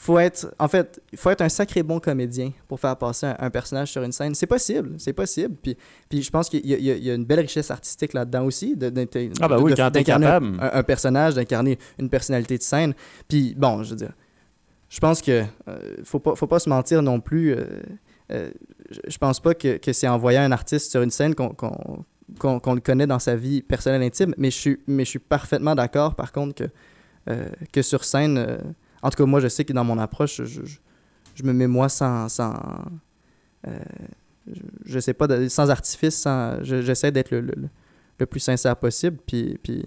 [0.00, 3.34] faut être, en fait, il faut être un sacré bon comédien pour faire passer un,
[3.40, 4.32] un personnage sur une scène.
[4.36, 5.56] C'est possible, c'est possible.
[5.60, 5.76] Puis,
[6.08, 8.76] puis je pense qu'il y, a- y une belle richesse artistique là-dedans aussi.
[8.76, 8.86] De,
[9.40, 10.56] Ah de- oui, quand t'es d'incarner capable.
[10.60, 12.94] Un, un personnage, d'incarner une personnalité de scène.
[13.26, 14.12] Puis bon, je veux dire,
[14.88, 17.54] je pense que euh, faut pas, faut pas se mentir non plus.
[17.54, 17.64] euh,
[18.30, 18.50] euh,
[18.90, 21.54] je- je pense pas que, que c'est en voyant un artiste sur une scène qu'on
[22.74, 26.14] le connaît dans sa vie personnelle intime, mais je suis, mais je suis parfaitement d'accord
[26.14, 26.70] par contre que,
[27.30, 28.58] euh, que sur scène, euh,
[29.02, 30.78] en tout cas moi je sais que dans mon approche, je, je-
[31.34, 32.28] je me mets moi sans...
[32.28, 32.54] sans
[33.66, 37.52] je, je sais pas, sans artifice, sans, je- j'essaie d'être le, le,
[38.18, 39.84] le- plus sincère possible, puis, puis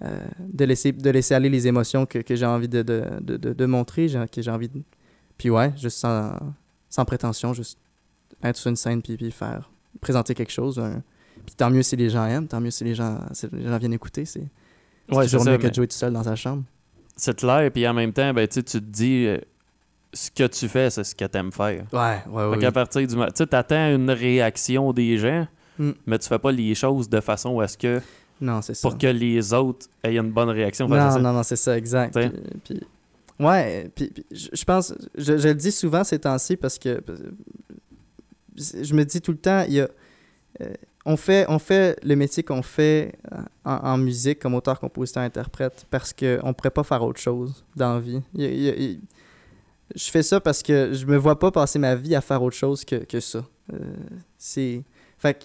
[0.00, 3.66] de, laisser, de laisser aller les émotions que, que j'ai envie de, de, de, de-
[3.66, 4.80] montrer, que j'ai envie de...
[5.38, 6.32] Puis ouais, juste sans,
[6.96, 7.78] sans prétention, juste
[8.42, 9.68] être sur une scène puis, puis faire
[10.00, 10.78] présenter quelque chose.
[10.78, 11.02] un-
[11.44, 13.76] Puis tant mieux si les gens aiment, tant mieux si les gens, si les gens
[13.78, 14.24] viennent écouter.
[14.24, 14.40] C'est
[15.12, 16.62] Ouais, toujours ça, mieux que de jouer tout seul dans sa chambre.
[17.16, 19.38] C'est clair, puis en même temps, ben, tu te dis, euh,
[20.14, 21.84] ce que tu fais, c'est ce que tu aimes faire.
[21.92, 23.26] Ouais, ouais, Fait qu'à partir du moment.
[23.28, 25.46] Tu sais, t'attends une réaction des gens,
[25.78, 25.90] Mm.
[26.06, 28.00] mais tu fais pas les choses de façon à ce que.
[28.40, 28.88] Non, c'est ça.
[28.88, 31.20] Pour que les autres aient une bonne réaction face à Non, ça.
[31.20, 32.18] non, non, c'est ça, exact.
[32.64, 32.80] Puis-
[33.40, 37.02] ouais, puis, je pense, je, le dis souvent ces temps-ci parce que
[38.56, 39.88] je me dis tout le temps, il y a,
[40.62, 40.72] euh,
[41.04, 43.14] on, fait, on fait le métier qu'on fait
[43.64, 47.64] en, en musique comme auteur, compositeur, interprète parce qu'on ne pourrait pas faire autre chose
[47.74, 48.22] dans la vie.
[49.94, 52.56] Je fais ça parce que je me vois pas passer ma vie à faire autre
[52.56, 53.44] chose que, que ça.
[53.72, 53.78] Euh,
[54.36, 54.82] c'est.
[55.18, 55.44] Fait que,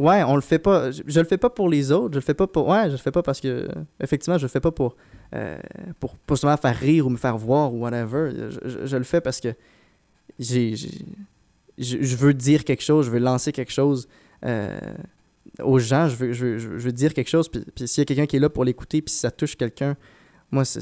[0.00, 0.90] ouais, on le fait pas.
[0.90, 2.12] Je, je le fais pas pour les autres.
[2.12, 2.68] Je le fais pas pour.
[2.68, 3.66] Ouais, je le fais pas parce que.
[3.98, 4.94] Effectivement, je le fais pas pour.
[5.34, 5.58] Euh,
[6.00, 8.30] pour, pour justement faire rire ou me faire voir ou whatever.
[8.64, 9.54] Je, je- le fais parce que
[10.38, 10.74] j'ai.
[11.76, 14.08] Je, veux dire quelque chose, je veux lancer quelque chose
[14.44, 14.78] euh,
[15.62, 17.48] aux gens, je veux, je, veux, je veux dire quelque chose.
[17.48, 19.56] Puis, puis s'il y a quelqu'un qui est là pour l'écouter, puis si ça touche
[19.56, 19.96] quelqu'un,
[20.50, 20.80] moi, ça,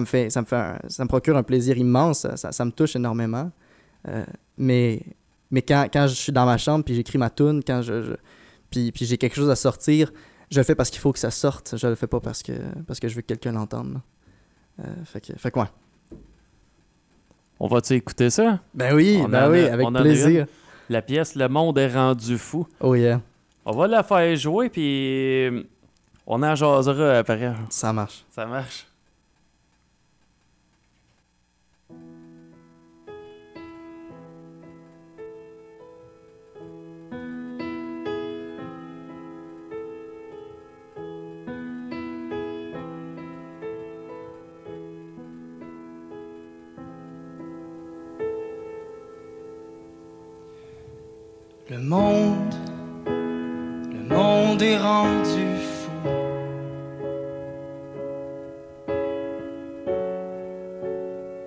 [0.00, 3.50] me procure un plaisir immense, ça, ça, ça me touche énormément.
[4.08, 4.24] Euh,
[4.56, 5.02] mais,
[5.50, 8.16] Mais quand, quand je suis dans ma chambre, puis j'écris ma tune, quand je-
[8.70, 10.12] puis, puis j'ai quelque chose à sortir,
[10.50, 11.74] je le fais parce qu'il faut que ça sorte.
[11.76, 12.52] Je le fais pas parce que,
[12.86, 14.00] parce que je veux que quelqu'un l'entende.
[14.80, 15.66] Euh, fait que, fait que ouais.
[17.60, 18.58] On va-tu écouter ça?
[18.74, 20.46] Ben oui, On ben en oui, a- avec plaisir.
[20.90, 22.66] La pièce Le monde est rendu fou.
[22.80, 23.20] Oh yeah,
[23.64, 25.66] On va la faire jouer, puis
[26.26, 27.52] on en jasera après.
[27.70, 28.24] ça marche.
[28.30, 28.86] Ça marche.
[51.74, 52.54] Le monde,
[53.04, 55.90] le monde est rendu fou.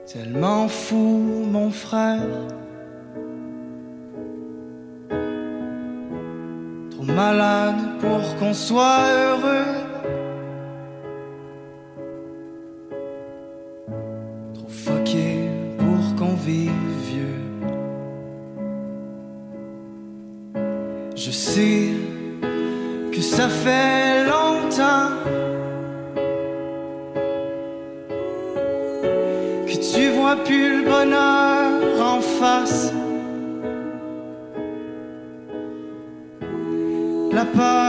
[0.06, 2.42] Tellement fou, mon frère.
[6.92, 9.76] Trop malade pour qu'on soit heureux.
[14.56, 16.87] Trop fucké pour qu'on vive
[21.58, 25.10] Que ça fait longtemps
[29.66, 32.94] que tu vois plus le bonheur en face.
[37.32, 37.87] La peur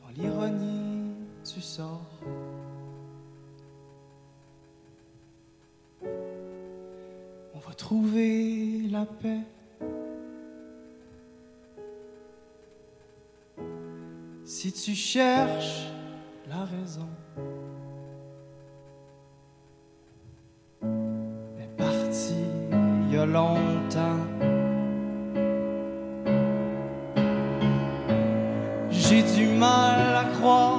[0.00, 2.06] Dans l'ironie, tu sors.
[6.02, 9.40] On va trouver la paix.
[14.44, 15.88] Si tu cherches
[16.48, 17.08] la raison
[20.82, 22.34] est partie
[23.10, 24.07] il.
[30.40, 30.77] Mal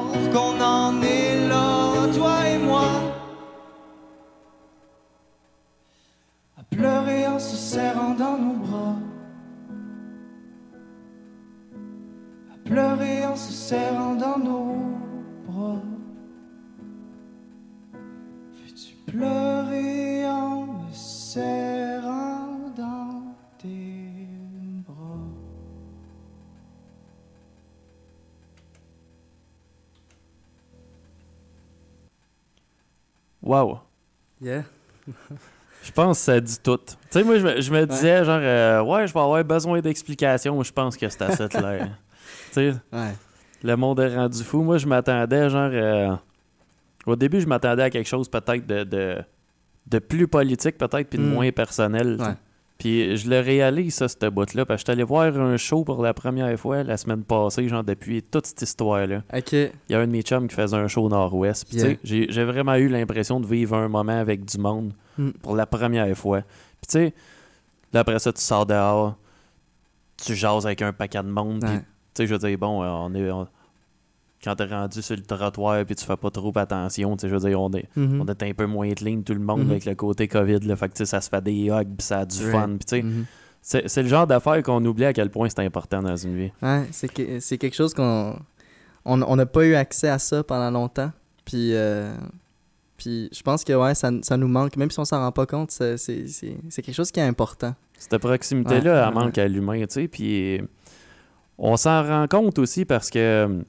[36.02, 36.78] pense que ça dit tout.
[36.78, 39.80] Tu sais, moi, je me, je me disais, genre, euh, ouais, je vais avoir besoin
[39.82, 40.62] d'explications.
[40.64, 41.90] Je pense que c'est assez clair.
[42.48, 43.14] tu sais, Ouais.
[43.64, 44.62] le monde est rendu fou.
[44.62, 45.70] Moi, je m'attendais, genre.
[45.74, 46.16] euh,
[47.06, 49.18] au début, je m'attendais à quelque chose peut-être de, de,
[49.88, 51.34] de plus politique, peut-être, puis de Mm.
[51.34, 52.18] moins personnel.
[52.20, 52.34] Ouais.
[52.80, 56.02] Puis je le réalise, ça, cette boîte-là, parce que j'étais allé voir un show pour
[56.02, 59.22] la première fois la semaine passée, genre depuis toute cette histoire-là.
[59.36, 59.52] Ok.
[59.52, 61.66] Il y a un de mes chums qui faisait un show nord-ouest.
[61.68, 62.00] Puis, tu sais,
[62.32, 65.32] j'ai vraiment eu l'impression de vivre un moment avec du monde Mm.
[65.42, 66.40] pour la première fois.
[66.42, 67.14] Puis, tu sais,
[67.92, 69.16] là, après ça, tu sors dehors,
[70.24, 71.60] tu jases avec un paquet de monde.
[71.62, 73.30] Puis, tu sais, je veux dire, bon, euh, on est.
[73.30, 73.48] on-
[74.44, 77.36] Quand t'es rendu sur le trottoir puis tu fais pas trop attention, tu sais, je
[77.36, 78.22] veux dire, on est, Mhm.
[78.22, 79.72] on est un peu moins clean, tout le monde, Mhm.
[79.72, 82.26] avec le côté COVID, là, fait que, ça se fait des hugs, puis ça a
[82.26, 82.52] du Right.
[82.52, 82.68] fun.
[82.70, 83.26] Puis, tu sais, Mhm.
[83.62, 86.52] c'est c'est le genre d'affaire qu'on oublie à quel point c'est important dans une vie.
[86.62, 88.38] Ouais, c'est que- quelque chose qu'on
[89.06, 91.12] on on n'a pas eu accès à ça pendant longtemps.
[91.44, 92.14] Puis, euh,
[92.96, 95.46] puis je pense que ouais, ça, ça nous manque, même si on s'en rend pas
[95.46, 95.96] compte, c'est
[96.76, 97.74] quelque chose qui est important.
[97.98, 100.62] Cette proximité-là, Ouais, elle ouais, manque à l'humain, tu sais, puis
[101.58, 103.64] on s'en rend compte aussi parce que,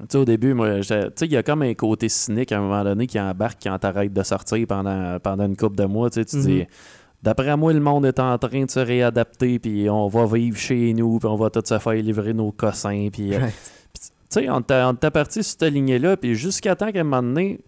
[0.00, 2.58] tu sais, au début, moi, tu sais, il y a comme un côté cynique à
[2.58, 6.10] un moment donné qui embarque quand t'arrêtes de sortir pendant, pendant une couple de mois,
[6.10, 6.42] tu sais, tu Mhm.
[6.44, 6.64] dis...
[7.20, 10.94] D'après moi, le monde est en train de se réadapter, puis on va vivre chez
[10.94, 13.34] nous, puis on va tout se faire livrer nos cossins, puis...
[13.34, 13.54] euh, Right.
[14.30, 17.58] tu sais, on t'a parti sur cette lignée-là, puis jusqu'à temps qu'à un moment donné,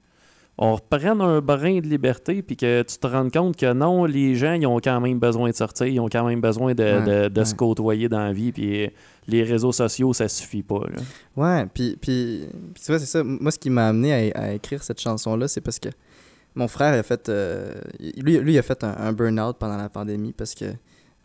[0.56, 4.36] on reprenne un brin de liberté, puis que tu te rendes compte que non, les
[4.36, 7.22] gens, ils ont quand même besoin de sortir, ils ont quand même besoin de, Ouais,
[7.24, 8.88] de- de se côtoyer dans la vie, puis
[9.30, 10.80] les réseaux sociaux, ça suffit pas.
[10.88, 11.00] là.
[11.36, 13.22] Ouais, puis, puis, puis tu vois, c'est ça.
[13.24, 15.88] Moi, ce qui m'a amené à, à écrire cette chanson-là, c'est parce que
[16.54, 17.28] mon frère a fait.
[17.28, 17.72] euh,
[18.16, 20.66] lui, lui, il a fait un, un burn-out pendant la pandémie parce que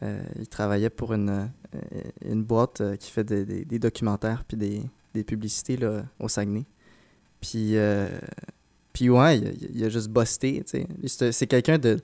[0.03, 4.57] euh, il travaillait pour une, euh, une boîte qui fait des, des- des documentaires puis
[4.57, 4.81] des,
[5.13, 6.65] des publicités là, au Saguenay.
[7.41, 8.07] Puis, euh,
[8.93, 10.63] puis ouais, il, a- il a juste busté,
[11.31, 11.99] C'est quelqu'un de,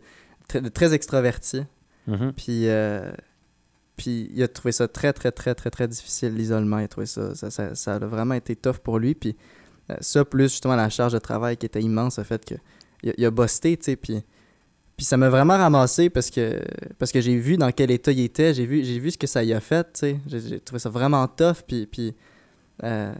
[0.48, 1.62] très- de très extraverti.
[2.08, 2.34] Mhm.
[2.36, 2.68] Puis,
[4.02, 6.80] puis il a trouvé ça très, très, très, très, très difficile, l'isolement.
[6.80, 9.14] Il a trouvé ça, ça, ça, ça a vraiment été tough pour lui.
[9.14, 9.38] Puis
[9.92, 12.56] euh, ça, plus justement la charge de travail qui était immense, le fait que
[13.04, 13.96] il a, il a busté, tu sais.
[13.96, 14.24] Puis,
[14.98, 16.60] puis ça m'a vraiment ramassé parce que,
[16.98, 18.56] parce que j'ai vu dans quel état il était.
[18.56, 20.20] J'ai vu, j'ai vu ce que ça y a fait, tu sais.
[20.26, 21.58] J'ai, trouvé ça vraiment tough.
[21.68, 22.16] Puis, puis,
[22.84, 23.14] euh,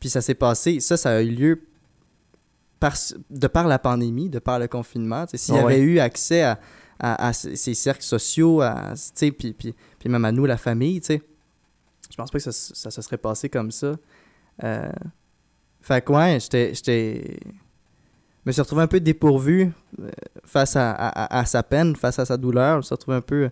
[0.00, 0.80] puis ça s'est passé.
[0.80, 1.60] Ça, ça a eu lieu
[2.80, 2.94] par,
[3.28, 5.26] de par la pandémie, de par le confinement.
[5.34, 5.74] S'il Ah ouais.
[5.74, 6.58] avait eu accès à,
[6.98, 11.06] à, à ces cercles sociaux, à, puis, puis, puis même à nous, la famille, tu
[11.06, 11.22] sais.
[12.10, 13.94] Je pense pas que ça, ça se serait passé comme ça.
[14.62, 14.92] Euh,
[15.80, 16.38] fait que ouais,
[18.44, 20.10] Je me suis retrouvé un peu dépourvu euh,
[20.44, 22.74] face à, à- sa peine, face à sa douleur.
[22.74, 23.50] Je me suis retrouvé un peu,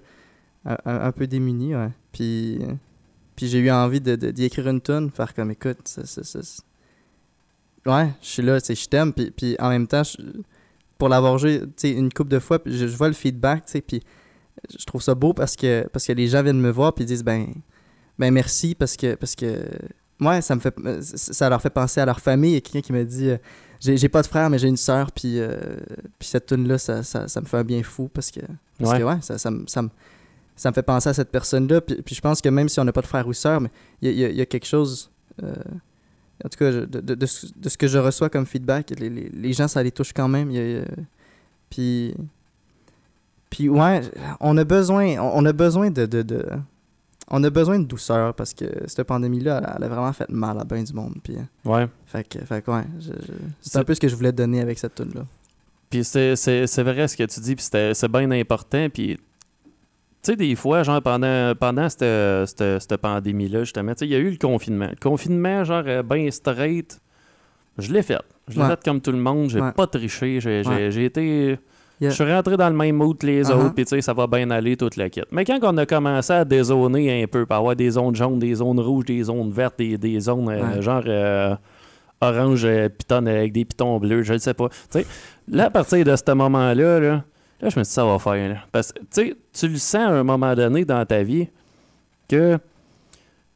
[0.64, 0.76] un,
[1.12, 1.90] peu démuni, ouais.
[2.12, 2.60] Puis,
[3.34, 5.78] puis j'ai eu envie de, de- d'y écrire une tune, faire comme, écoute,
[7.86, 9.12] ouais, je suis là, je t'aime.
[9.12, 10.18] Puis, puis en même temps, je-
[11.02, 14.00] pour l'avoir joué une couple de fois, je, je vois le feedback, puis
[14.78, 17.08] je trouve ça beau parce que, parce que les gens viennent me voir puis ils
[17.08, 17.48] disent, ben,
[18.20, 19.64] ben merci parce que, parce que
[20.20, 22.52] ouais, ça me fait, ça leur fait penser à leur famille.
[22.52, 23.36] Il y a quelqu'un qui me dit, euh,
[23.80, 25.56] j'ai, pas de frère, mais j'ai une sœur, puis, euh,
[26.20, 28.38] puis cette tune-là, ça, ça, ça me fait un bien fou parce que,
[28.78, 29.00] parce Ouais.
[29.00, 29.88] que ouais, ça, ça, me- ça, me,
[30.54, 31.80] ça me fait penser à cette personne-là.
[31.80, 33.70] Puis, puis je pense que même si on n'a pas de frère ou sœur, mais
[34.02, 35.10] il y a, il y a- il y a quelque chose.
[35.42, 35.52] euh,
[36.44, 39.52] en tout cas, de, de, de ce que je reçois comme feedback, les, les, les
[39.52, 40.50] gens, ça les touche quand même.
[40.50, 40.84] Il y a-
[41.70, 42.14] puis,
[43.50, 44.02] puis ouais,
[44.40, 46.46] on a besoin, on a besoin de, de, de-
[47.28, 50.58] on a besoin de douceur parce que cette pandémie-là, elle, elle a vraiment fait mal
[50.60, 51.14] à bien du monde.
[51.22, 51.88] Puis, euh, Ouais.
[52.06, 52.82] fait que, fait que ouais,
[53.60, 55.22] c'est un peu ce que je voulais donner avec cette tune là
[55.88, 56.34] Puis c'est,
[56.82, 58.88] vrai ce que tu dis, puis c'est bien important.
[58.92, 59.18] Puis,
[60.30, 62.04] sais, des fois, genre, pendant, pendant cette,
[62.48, 64.88] cette, cette pandémie-là, justement, tu sais, il y a eu le confinement.
[64.90, 67.00] Le confinement, genre, bien straight,
[67.78, 68.18] je l'ai fait.
[68.48, 68.68] Je l'ai Ouais.
[68.70, 69.72] fait comme tout le monde, j'ai Ouais.
[69.72, 71.04] pas triché, j'ai, Ouais.
[71.04, 71.58] été...
[72.00, 72.10] Yeah.
[72.10, 73.52] Je suis rentré dans le même mood que les Uh-huh.
[73.54, 75.22] autres, puis tu sais, ça va bien aller, toute la kit.
[75.30, 78.54] Mais quand on a commencé à dézoner un peu, par avoir des zones jaunes, des
[78.56, 81.54] zones rouges, des zones vertes, des, des zones euh, genre euh,
[82.20, 84.68] orange euh, piton avec des pitons bleus, je ne sais pas.
[84.68, 85.06] Tu sais,
[85.46, 87.24] là, à partir de ce moment-là, là,
[87.62, 88.48] là, je me dit, ça va faire.
[88.48, 88.56] là.
[88.70, 91.48] Parce que, tu sais, tu le sens à un moment donné dans ta vie
[92.28, 92.58] que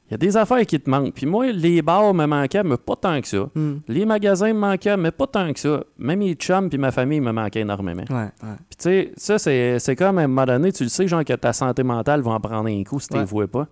[0.09, 1.13] il y a des affaires qui te manquent.
[1.15, 3.49] Puis moi, les bars me manquaient, mais pas tant que ça.
[3.57, 3.79] Hmm.
[3.89, 5.83] Les magasins me manquaient, mais pas tant que ça.
[5.99, 8.05] Même les chums puis ma famille me manquaient énormément.
[8.09, 8.55] Ouais, ouais.
[8.71, 11.25] Puis tu sais, ça, c'est, c'est comme à un moment donné, tu le sais, genre
[11.25, 13.25] que ta santé mentale va en prendre un coup si tu Ouais.
[13.25, 13.67] vois pas.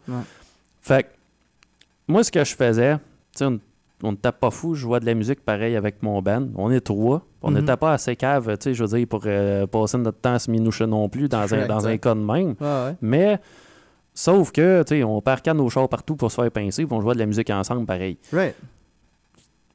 [0.83, 1.09] Fait que,
[2.09, 2.97] moi, ce que je faisais,
[3.37, 3.51] tu sais,
[4.03, 6.47] on ne tape pas fou, je jouais de la musique pareil avec mon band.
[6.57, 7.23] On est trois.
[7.43, 7.59] On Mhm.
[7.61, 10.39] n'était pas assez cave, tu sais, je veux dire, pour euh, passer notre temps à
[10.39, 11.99] se minoucher non plus dans un, dans un ouais.
[11.99, 12.55] cas de même.
[12.61, 12.97] Ouais, ouais.
[13.01, 13.39] Mais,
[14.15, 17.01] sauf que, tu sais, on parcane nos chars partout pour se faire pincer, puis on
[17.01, 18.17] jouait de la musique ensemble pareil.
[18.33, 18.55] Right.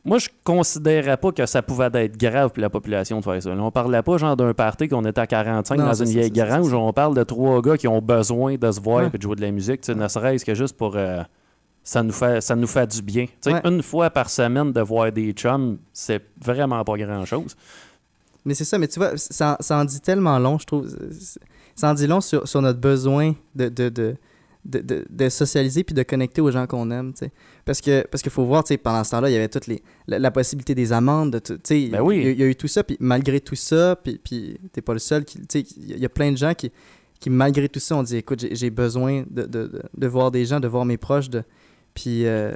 [0.05, 3.53] Moi, je considérais pas que ça pouvait être grave pour la population de faire ça.
[3.53, 6.31] Là, on parlait pas genre d'un party qu'on était à 45 Non, dans une vieille
[6.31, 6.73] grange.
[6.73, 9.09] On parle de trois gars qui ont besoin de se voir Ouais.
[9.13, 10.95] et de jouer de la musique, tu sais, ne serait-ce que juste pour...
[10.95, 11.21] euh,
[11.91, 13.25] ça nous fait ça nous fait du bien.
[13.47, 13.61] Ouais.
[13.63, 17.55] Une fois par semaine de voir des chums, c'est vraiment pas grand-chose.
[18.45, 20.87] Mais c'est ça, mais tu vois, ça, ça en dit tellement long, je trouve.
[21.75, 24.15] Ça en dit long sur, sur notre besoin de, de, de,
[24.65, 27.11] de, de- socialiser puis de connecter aux gens qu'on aime.
[27.65, 30.19] Parce que parce qu'il faut voir, pendant ce temps-là, il y avait toute les, la,
[30.19, 31.39] la possibilité des amendes, de
[31.89, 32.17] Ben oui.
[32.17, 34.59] il y a- il y, a eu tout ça, puis malgré tout ça, puis, puis
[34.73, 35.25] t'es pas le seul,
[35.55, 36.71] il y a- plein de gens qui,
[37.19, 39.45] qui malgré tout ça, ont dit, écoute, j'ai- besoin de,
[39.97, 41.43] de voir des gens, de voir mes proches, de,
[41.93, 42.25] puis...
[42.25, 42.53] euh,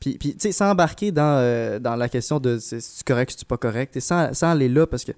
[0.00, 3.46] puis, tu sais, sans embarquer dans, euh, dans la question de c'est c'est correct, c'est
[3.46, 5.12] pas correct, et sans, sans aller là, parce que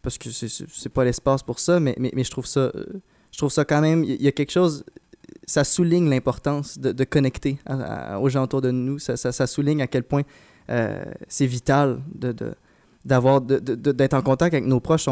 [0.00, 2.72] parce que c'est- pas l'espace pour ça, mais, mais, mais je trouve ça euh,
[3.32, 4.82] je trouve ça quand même, il y a quelque chose,
[5.46, 7.58] ça souligne l'importance de, de connecter
[8.18, 10.22] aux gens autour de nous, ça, ça, souligne à quel point
[10.70, 12.54] euh, c'est vital de, de,
[13.04, 15.06] d'avoir, d'être en contact avec nos proches.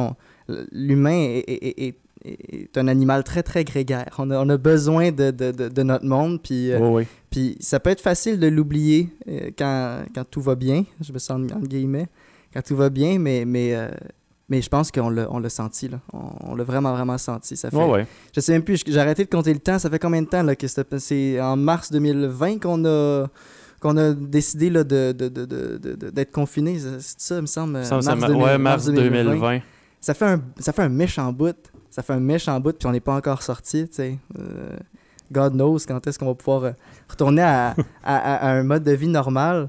[0.72, 4.14] L'humain est- est- un animal très, très grégaire.
[4.18, 6.72] On a, on a besoin de, de, de, de notre monde, puis...
[6.72, 7.06] euh, Oui, oui.
[7.30, 11.18] puis ça peut être facile de l'oublier euh, quand, quand tout va bien, je me
[11.18, 12.06] sens entre guillemets,
[12.52, 13.88] quand tout va bien, mais, mais, euh,
[14.48, 16.00] mais je pense qu'on l'a, on l'a senti, là.
[16.12, 17.56] On, on l'a vraiment, vraiment senti.
[17.56, 17.76] Ça fait.
[18.34, 20.42] Je sais même plus, j'ai arrêté de compter le temps, ça fait combien de temps
[20.42, 20.66] là, que
[20.98, 23.26] c'est en mars 2020 qu'on a,
[23.80, 27.42] qu'on a décidé là, de, de, de, de- de- de- d'être confiné, c'est ça, il
[27.42, 29.60] me semble, Ça mars, semble- 2000 ouais, mars 2020.
[30.00, 31.54] Ça fait, un, ça fait un méchant bout,
[31.90, 34.18] ça fait un méchant bout, puis on n'est pas encore sorti, tu sais.
[34.38, 34.76] Euh,
[35.30, 36.72] God knows quand est-ce qu'on va pouvoir euh,
[37.08, 37.74] retourner à, à-
[38.16, 39.68] à- à un mode de vie normal.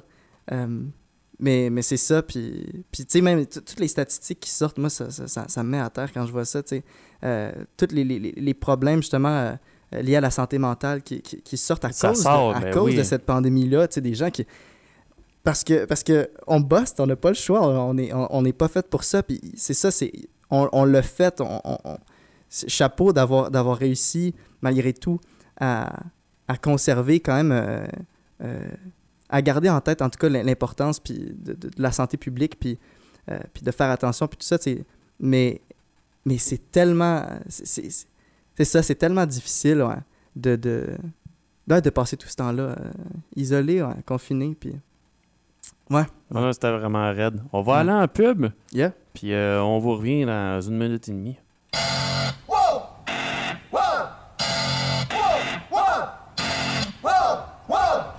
[0.52, 0.82] Euh,
[1.42, 4.90] mais, mais c'est ça, puis, puis tu sais, même toutes les statistiques qui sortent, moi,
[4.90, 6.84] ça, ça, ça- ça me met à terre quand je vois ça, tu sais.
[7.24, 9.58] Euh, tous les, les- les problèmes, justement,
[9.92, 12.74] liés à la santé mentale qui, qui, qui sortent à cause, sort, de, à ben
[12.74, 12.96] cause oui.
[12.96, 14.46] de cette pandémie-là, tu sais, des gens qui...
[15.44, 18.44] Parce que, parce que on bosse, on n'a pas le choix, on n'est on, on
[18.52, 20.12] pas fait pour ça, puis c'est ça, c'est...
[20.52, 21.60] On, on l'a fait, on,
[22.50, 25.20] chapeau d'avoir d'avoir réussi, malgré tout,
[25.60, 26.04] à,
[26.48, 27.52] à conserver quand même...
[27.52, 27.86] euh,
[28.42, 28.70] euh,
[29.32, 32.60] à garder en tête, en tout cas, l'importance puis de, de- de la santé publique,
[32.60, 32.80] puis,
[33.30, 34.84] euh, puis de faire attention, puis tout ça, tu sais.
[35.20, 35.62] mais,
[36.26, 37.24] mais c'est tellement...
[37.48, 38.08] c'est- C'est c'est-
[38.58, 39.98] c'est ça, c'est tellement difficile ouais,
[40.36, 40.88] de, de,
[41.68, 42.76] de passer tout ce temps-là
[43.36, 44.74] isolé, ouais, confiné, puis...
[45.92, 47.40] Ouais, Ouais, c'était vraiment raide.
[47.54, 47.78] On va Mm.
[47.90, 48.92] aller en pub, yeah.
[49.14, 51.38] puis on vous revient dans une minute et demie.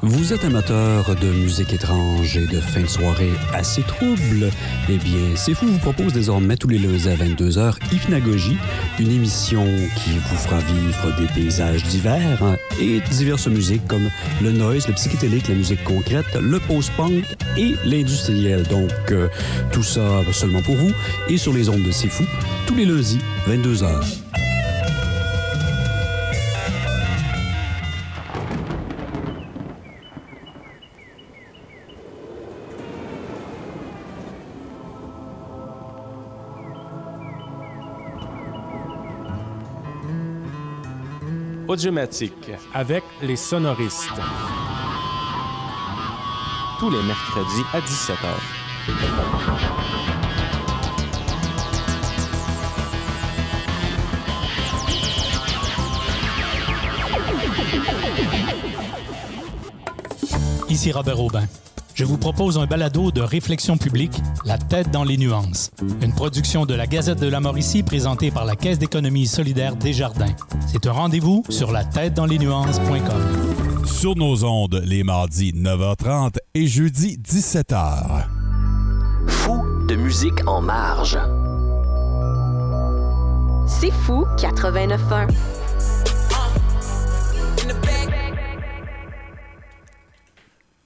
[0.03, 4.51] Vous êtes amateur de musique étrange et de fin de soirée assez trouble?
[4.89, 8.57] Eh bien, C'est Fou vous propose désormais tous les lundis à 22h Hypnagogie,
[8.99, 14.09] une émission qui vous fera vivre des paysages divers hein, et diverses musiques comme
[14.43, 17.25] le noise, le psychédélique, la musique concrète, le post-punk
[17.59, 18.63] et l'industriel.
[18.69, 19.29] Donc, euh,
[19.71, 20.93] tout ça seulement pour vous
[21.29, 22.25] et sur les ondes de C'est Fou,
[22.67, 24.03] tous les lundis, 22h.
[41.71, 44.11] Audiomatique avec les sonoristes.
[46.81, 48.35] Tous les mercredis à 17h.
[60.69, 61.47] Ici Robert Aubin.
[62.01, 65.71] Je vous propose un balado de réflexion publique, La tête dans les nuances.
[66.01, 70.35] Une production de la Gazette de la Mauricie présentée par la Caisse d'économie solidaire Desjardins.
[70.67, 73.85] C'est un rendez-vous sur la tête dans les nuances.com.
[73.85, 78.25] Sur nos ondes, les mardis 9h30 et jeudi 17h.
[79.27, 81.19] Fou de musique en marge.
[83.67, 85.29] C'est fou 89.1.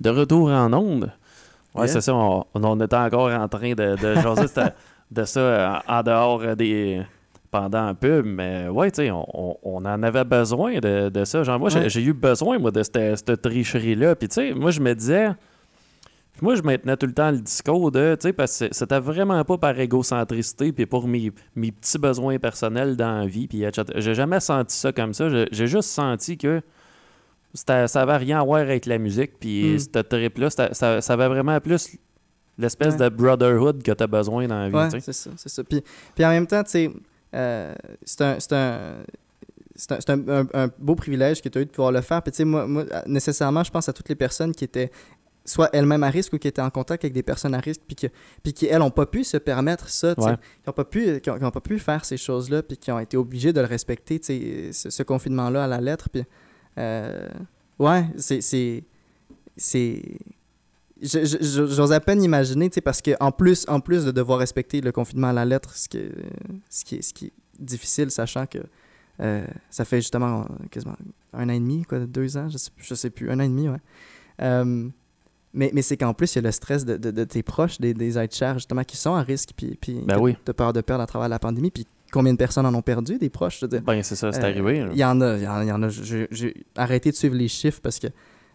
[0.04, 1.10] De retour en onde.
[1.76, 1.86] Yeah.
[1.88, 2.14] c'est ça.
[2.14, 4.46] On, on était encore en train de, de jaser
[5.10, 7.02] de ça euh, en dehors des.
[7.50, 8.24] pendant un pub.
[8.26, 11.42] Mais ouais, tu sais, on, on- en avait besoin de, de ça.
[11.42, 11.88] Genre, moi, j'ai- Ouais.
[11.88, 14.14] j'ai eu besoin, moi, de cette, cette tricherie-là.
[14.14, 15.30] Puis, tu sais, moi, je me disais.
[16.42, 19.44] Moi, je maintenais tout le temps le discours de, tu sais, parce que c'était vraiment
[19.44, 23.84] pas par égocentricité, puis pour mes, mes petits besoins personnels dans la vie, puis etc.
[23.96, 25.28] J'ai jamais senti ça comme ça.
[25.52, 26.60] J'ai- juste senti que
[27.54, 29.78] ça avait rien à voir avec la musique, puis Mm.
[29.78, 31.96] cette trip-là, ça, ça avait vraiment plus
[32.58, 33.08] l'espèce Ouais.
[33.10, 35.64] de brotherhood que tu as besoin dans la vie, Ouais, c'est ça, c'est ça.
[35.64, 35.82] Puis,
[36.14, 36.62] puis en même temps,
[37.34, 37.74] euh,
[38.04, 42.00] c'est un, c'est un, un, un- beau privilège que tu as eu de pouvoir le
[42.00, 42.22] faire.
[42.22, 44.90] Puis, tu sais, moi, moi, nécessairement, je pense à toutes les personnes qui étaient
[45.44, 47.96] soit elles-mêmes à risque ou qui étaient en contact avec des personnes à risque, puis,
[47.96, 48.06] que,
[48.42, 50.14] puis qui, elles, n'ont pas pu se permettre ça.
[50.16, 50.32] Ouais.
[50.36, 52.90] Qui n'ont pas, pu- qui ont- qui ont pas pu faire ces choses-là, puis qui
[52.92, 56.08] ont été obligés de le respecter, ce, ce confinement-là à la lettre.
[56.08, 56.22] Puis,
[56.78, 57.28] euh,
[57.78, 58.84] ouais, c'est.
[61.02, 64.92] J'ose à peine imaginer, tu sais, parce qu'en plus, en plus de devoir respecter le
[64.92, 66.12] confinement à la lettre, ce qui est,
[66.70, 68.58] ce qui est, ce qui est difficile, sachant que
[69.20, 70.96] euh, ça fait justement quasiment
[71.32, 73.48] un an et demi, quoi, deux ans, je sais, je sais plus, un an et
[73.48, 73.80] demi, ouais.
[74.40, 74.88] Euh,
[75.52, 77.78] mais mais c'est qu'en plus, il y a le stress de, de, de tes proches,
[77.80, 80.36] des, des chers, justement, qui sont à risque, puis, puis Ben oui.
[80.44, 83.18] t'as peur de perdre à travers la pandémie, puis combien de personnes en ont perdu,
[83.18, 83.82] des proches, je veux dire.
[83.82, 84.86] Ben, c'est ça, c'est Euh, arrivé.
[84.92, 85.88] Il y en a, il y en, il y en a.
[85.90, 88.06] J'ai arrêté de suivre les chiffres parce que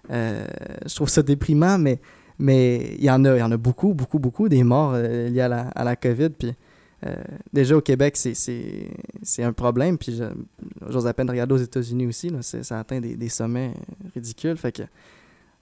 [0.09, 0.45] euh,
[0.87, 1.99] je trouve ça déprimant, mais
[2.41, 5.27] mais il y en a, il y en a beaucoup, beaucoup, beaucoup des morts euh,
[5.29, 6.29] liés à la, à la COVID.
[6.29, 6.55] Puis
[7.05, 7.13] euh,
[7.53, 9.97] déjà au Québec, c'est- un problème.
[9.97, 10.19] Puis
[10.89, 12.29] j'ose à peine regarder aux États-Unis aussi.
[12.29, 13.73] Là, ça atteint des, des sommets
[14.15, 14.55] ridicules.
[14.57, 14.83] Fait que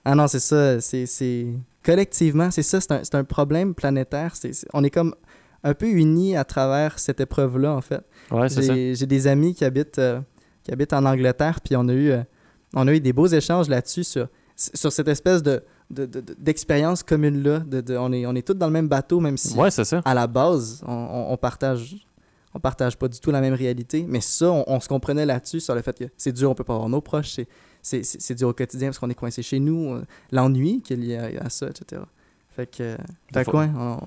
[0.04, 0.80] ah non, c'est ça.
[0.80, 1.46] C'est
[1.84, 2.80] collectivement, c'est ça.
[2.80, 4.32] C'est un, un problème planétaire.
[4.72, 5.14] On est comme
[5.64, 8.02] un peu unis à travers cette épreuve-là, en fait.
[8.30, 8.74] Ouais, c'est ça.
[8.74, 10.20] J'ai des amis qui habitent, euh,
[10.62, 12.22] qui habitent en Angleterre, puis on a eu, euh,
[12.74, 16.36] on a eu des beaux échanges là-dessus sur, sur cette espèce de de- de- de-
[16.38, 17.60] d'expérience commune-là.
[17.60, 20.02] De, on, est, on est tous dans le même bateau, même si Ouais, ça.
[20.04, 21.96] à la base, on, on- on partage
[22.54, 25.60] on partage pas du tout la même réalité, mais ça, on, on se comprenait là-dessus,
[25.60, 27.44] sur le fait que c'est dur, on peut pas voir nos proches, c'est-
[28.34, 30.02] dur au quotidien parce qu'on est coincé chez nous, euh,
[30.32, 32.02] l'ennui qui est lié à, ça, etc.
[32.50, 32.96] Fait que,
[33.32, 33.44] fait
[33.76, 33.98] on,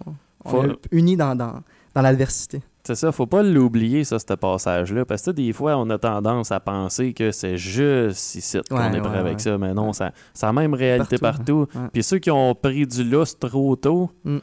[0.45, 1.61] on faut- est unis dans, dans,
[1.95, 2.61] dans l'adversité.
[2.83, 5.05] C'est ça, faut pas l'oublier, ça, ce passage-là.
[5.05, 8.87] Parce que des fois, on a tendance à penser que c'est juste ici qu'on Ouais,
[8.97, 9.39] est prêt ouais, avec ouais.
[9.39, 9.57] ça.
[9.59, 11.79] Mais non, ça, c'est la même réalité Partout, partout.
[11.79, 11.89] ouais.
[11.93, 14.37] Puis ceux qui ont pris du lustre trop tôt, Mm.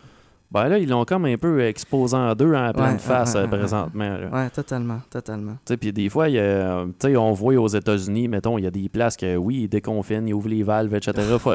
[0.51, 3.41] Ben là, ils l'ont comme un peu exposé en deux en pleine Ouais, face ouais,
[3.41, 4.17] euh, ouais, présentement.
[4.33, 5.53] Ouais, totalement, totalement.
[5.67, 8.65] Tu sais, Puis des fois, y a- tu sais, on voit aux États-Unis, mettons, il
[8.65, 11.13] y a des places que oui, ils déconfinent, ils ouvrent les valves, etc.
[11.39, 11.53] Faut-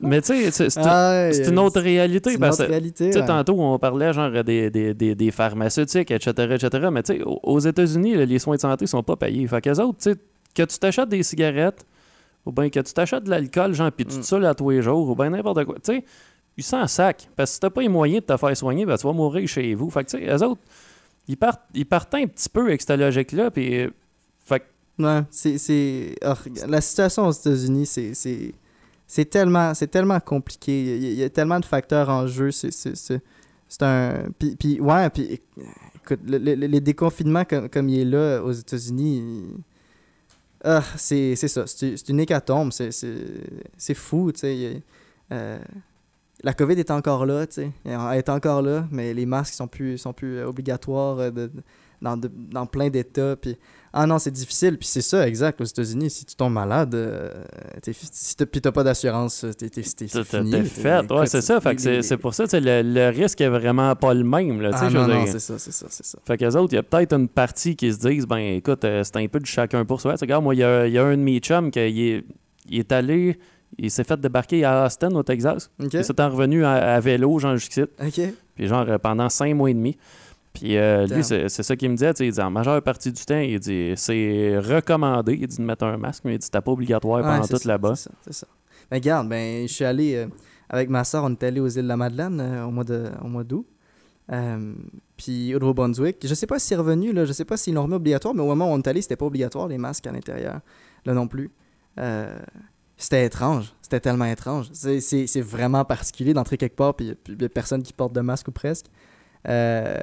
[0.00, 2.30] Mais tu sais, c'est- une autre réalité.
[2.30, 3.10] C'est une parce autre réalité.
[3.26, 6.88] tantôt, on parlait genre des, des, des, des pharmaceutiques, etc., etc.
[6.92, 9.46] Mais tu sais, aux- États-Unis, les soins de santé sont pas payés.
[9.46, 10.16] Fait qu'eux autres, tu sais,
[10.54, 11.86] que tu t'achètes des cigarettes,
[12.44, 14.20] ou bien que tu t'achètes de l'alcool, genre, puis tu Mm.
[14.20, 15.76] te saoules à tous les jours, ou bien n'importe quoi.
[15.76, 16.04] Tu sais,
[16.56, 17.28] ils s'en sac.
[17.36, 19.46] Parce que si t'as pas les moyens de te faire soigner, ben, tu vas mourir
[19.48, 19.90] chez vous.
[19.90, 20.60] Fait que, tu sais, eux autres,
[21.28, 23.80] ils partent, ils partent un petit peu avec cette logique-là, puis...
[23.80, 23.90] euh,
[24.44, 24.64] Fait que,
[24.98, 26.14] Ouais, c'est.
[26.22, 26.36] ah,
[26.68, 28.12] la situation aux États-Unis, c'est.
[28.14, 30.82] c'est- tellement, tellement compliqué.
[30.96, 32.50] Il y, a, il y a tellement de facteurs en jeu.
[32.50, 32.70] C'est,
[33.80, 34.24] un.
[34.38, 35.40] Puis, puis, ouais, puis
[35.96, 39.44] écoute, le- le- le- les déconfinements comme, comme il est là aux États-Unis,
[40.64, 41.66] ah, c'est, ça.
[41.66, 42.70] C'est, une hécatombe.
[42.72, 44.82] C'est, fou, tu sais.
[45.32, 45.58] Euh,
[46.42, 47.70] la COVID est encore là, tu sais.
[47.84, 51.50] Elle est encore là, mais les masques sont plus, sont plus euh, obligatoires euh, de-
[52.00, 53.36] dans, de- dans plein d'États.
[53.36, 53.56] Puis,
[53.92, 54.76] ah non, c'est difficile.
[54.76, 55.60] Puis c'est ça, exact.
[55.60, 57.30] Aux États-Unis, si tu tombes malade, euh,
[57.80, 60.50] t'es, si t'as, puis t'as pas d'assurance, t'es, t'es, t'es, fini.
[60.50, 61.12] t'es fait.
[61.12, 61.60] Ouais, c'est ça.
[61.60, 64.70] Fait que c'est c'est pour ça, le, le risque est vraiment pas le même, là,
[64.72, 66.18] Ah non, non, c'est ça, c'est ça, c'est ça.
[66.26, 69.04] Fait qu'eux autres, il y a peut-être une partie qui se disent, ben écoute, euh,
[69.04, 70.16] c'est un peu de chacun pour soi.
[70.20, 72.24] Regarde, moi, il y a, y a un de mes chums qui est,
[72.68, 73.38] il est allé,
[73.78, 75.70] il s'est fait débarquer à Austin, au Texas.
[75.82, 75.92] OK?
[75.92, 77.86] Il s'est en revenu à, à vélo, genre jusqu'ici,
[78.54, 79.96] puis genre euh, pendant cinq mois et demi.
[80.52, 83.38] Puis euh, lui, c'est ça qu'il me disait, il dit en majeure partie du temps,
[83.38, 86.72] il dit c'est recommandé, il dit de mettre un masque, mais il dit c'était pas
[86.72, 87.94] obligatoire pendant tout là-bas.
[87.96, 88.46] C'est ça, c'est ça.
[88.90, 90.26] Ben, regarde, ben, je suis allé euh,
[90.68, 93.66] avec ma soeur, on est allé aux îles de la Madeleine euh, au mois d'août.
[94.30, 94.74] Euh,
[95.16, 96.26] puis au Nouveau-Brunswick.
[96.26, 98.42] Je sais pas si c'est revenu, là, je sais pas s'ils l'ont remis obligatoire, mais
[98.42, 100.60] au moment où on est allé, c'était pas obligatoire les masques à l'intérieur,
[101.04, 101.50] là non plus.
[101.98, 102.38] Euh,
[103.04, 104.66] c'était étrange, c'était tellement étrange.
[104.72, 108.12] C'est- C'est c'est vraiment particulier d'entrer quelque part, puis il y a personne qui porte
[108.12, 108.86] de masque ou presque.
[109.48, 109.98] Euh,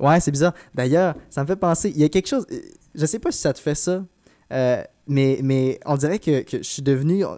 [0.00, 0.54] ouais, c'est bizarre.
[0.74, 2.46] D'ailleurs, ça me fait penser, il y a quelque chose,
[2.94, 4.04] je sais pas si ça te fait ça,
[4.52, 7.36] euh, mais, mais on dirait que, que je suis devenu euh,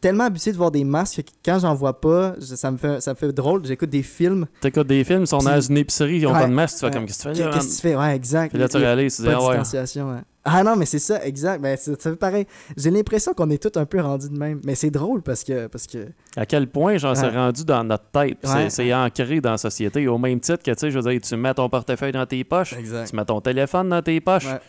[0.00, 3.00] tellement habitué de voir des masques que quand j'en vois pas, je- ça me fait,
[3.00, 3.64] ça me fait drôle.
[3.64, 4.46] J'écoute des films.
[4.60, 6.80] T'écoutes des films, ils sont dans une épicerie, ils ont Ouais, pas de masque, tu
[6.80, 6.92] fais ouais.
[6.92, 7.96] comme qu'est-ce que tu fais Qu'est-ce que tu fais?
[7.96, 8.50] Ouais, exact.
[8.50, 10.20] Puis là, tu réalises, tu dis, ah ouais.
[10.46, 11.60] Ah non, mais c'est ça, exact.
[11.62, 12.46] Ben, c'est- ça fait pareil.
[12.76, 14.60] J'ai l'impression qu'on est tous un peu rendus de même.
[14.64, 15.68] Mais c'est drôle parce que.
[15.68, 16.08] Parce que...
[16.36, 18.38] À quel point, genre, c'est rendu dans notre tête.
[18.44, 18.68] Ouais.
[18.68, 20.06] C'est ancré dans la société.
[20.06, 22.44] Au même titre que, tu sais, je veux dire, tu mets ton portefeuille dans tes
[22.44, 23.08] poches, Exact.
[23.08, 24.60] tu mets ton téléphone dans tes poches, Ouais.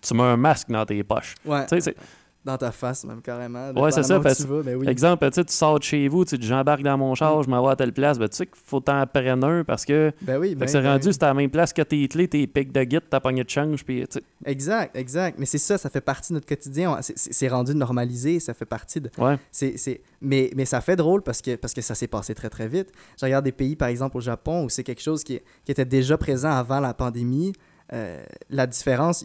[0.00, 1.34] tu mets un masque dans tes poches.
[1.68, 1.96] Tu sais,
[2.44, 3.70] Dans ta face, même carrément.
[3.72, 4.86] Ouais, c'est ça, parce- tu vas, ben oui.
[4.86, 7.72] Exemple, tu sors de chez vous, tu dis j'embarque dans mon char, je m'en vais
[7.72, 10.54] à telle place, ben, tu sais qu'il faut t'en prendre un parce que, Ben oui,
[10.54, 11.12] ben, que c'est ben rendu, oui.
[11.14, 13.48] c'est à la même place que tes clés, tes pics de guide, ta poignée de
[13.48, 14.04] change, puis
[14.44, 15.38] Exact, exact.
[15.38, 16.98] Mais c'est ça, ça fait partie de notre quotidien.
[17.00, 19.10] C'est- rendu normalisé, ça fait partie de.
[19.18, 19.38] ouais.
[19.50, 20.00] C'est...
[20.20, 22.88] Mais, mais ça fait drôle parce que, parce que ça s'est passé très très vite.
[23.20, 25.84] Je regarde des pays, par exemple au Japon, où c'est quelque chose qui, qui était
[25.84, 27.52] déjà présent avant la pandémie.
[27.94, 29.24] Euh, la différence,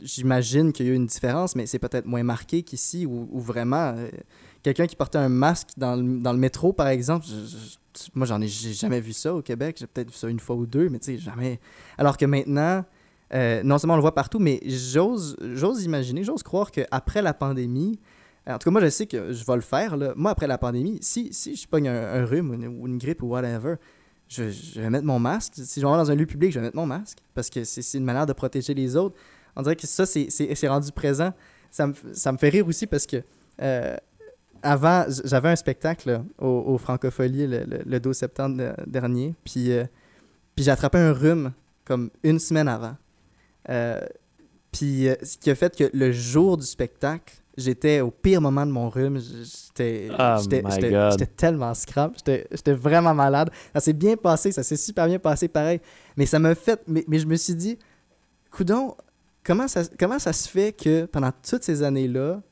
[0.00, 3.40] j'imagine qu'il y a eu une différence, mais c'est peut-être moins marqué qu'ici, où, où
[3.40, 4.08] vraiment, euh,
[4.62, 7.56] quelqu'un qui portait un masque dans le, dans le métro, par exemple, je-
[7.98, 10.38] je- moi j'en ai, j'ai jamais vu ça au Québec, j'ai peut-être vu ça une
[10.40, 11.58] fois ou deux, mais tu sais, jamais.
[11.98, 12.84] Alors que maintenant,
[13.34, 15.36] euh, non seulement on le voit partout, mais j'ose,
[15.84, 17.98] imaginer, j'ose croire qu'après la pandémie,
[18.48, 19.96] en tout cas, moi, je sais que je vais le faire.
[19.96, 20.12] Là.
[20.14, 23.26] Moi, après la pandémie, si, si je pogne un, un rhume ou une grippe ou
[23.30, 23.74] whatever,
[24.28, 24.44] je,
[24.80, 25.54] vais mettre mon masque.
[25.56, 27.96] Si je vais dans un lieu public, je vais mettre mon masque parce que c'est
[27.98, 29.16] une manière de protéger les autres.
[29.54, 30.28] On dirait que ça, c'est-
[30.68, 31.32] rendu présent.
[31.70, 31.94] Ça me,
[32.38, 33.22] fait rire aussi parce que
[33.62, 33.96] euh,
[34.62, 36.78] avant, j'avais un spectacle au, au
[37.46, 39.34] le, le- le 12 septembre de- dernier.
[39.44, 39.84] Puis, euh,
[40.64, 41.52] j'ai attrapé un rhume
[41.84, 42.96] comme une semaine avant.
[43.68, 44.00] Euh,
[44.72, 48.66] puis euh, ce qui a fait que le jour du spectacle, j'étais au pire moment
[48.66, 49.18] de mon rhume.
[49.18, 52.16] J'étais Oh tellement scrap.
[52.26, 53.50] J'étais vraiment malade.
[53.74, 55.80] Ça s'est bien passé, ça s'est super bien passé pareil.
[56.16, 56.80] Mais ça m'a fait.
[56.86, 57.78] Mais, mais je me suis dit,
[58.50, 58.94] coudon,
[59.44, 62.42] comment ça, comment ça se fait que pendant toutes ces années-là,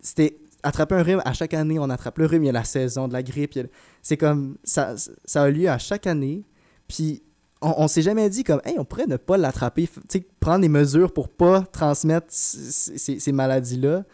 [0.00, 2.64] c'était attraper un rhume, à chaque année, on attrape le rhume, il y a la
[2.64, 3.58] saison de la grippe.
[4.00, 6.42] C'est comme, ça, ça a lieu à chaque année.
[6.88, 7.22] Puis
[7.60, 10.26] on, on s'est jamais dit comme, hey, on pourrait ne pas l'attraper, f- tu sais,
[10.40, 14.04] prendre des mesures pour pas transmettre ces maladies-là,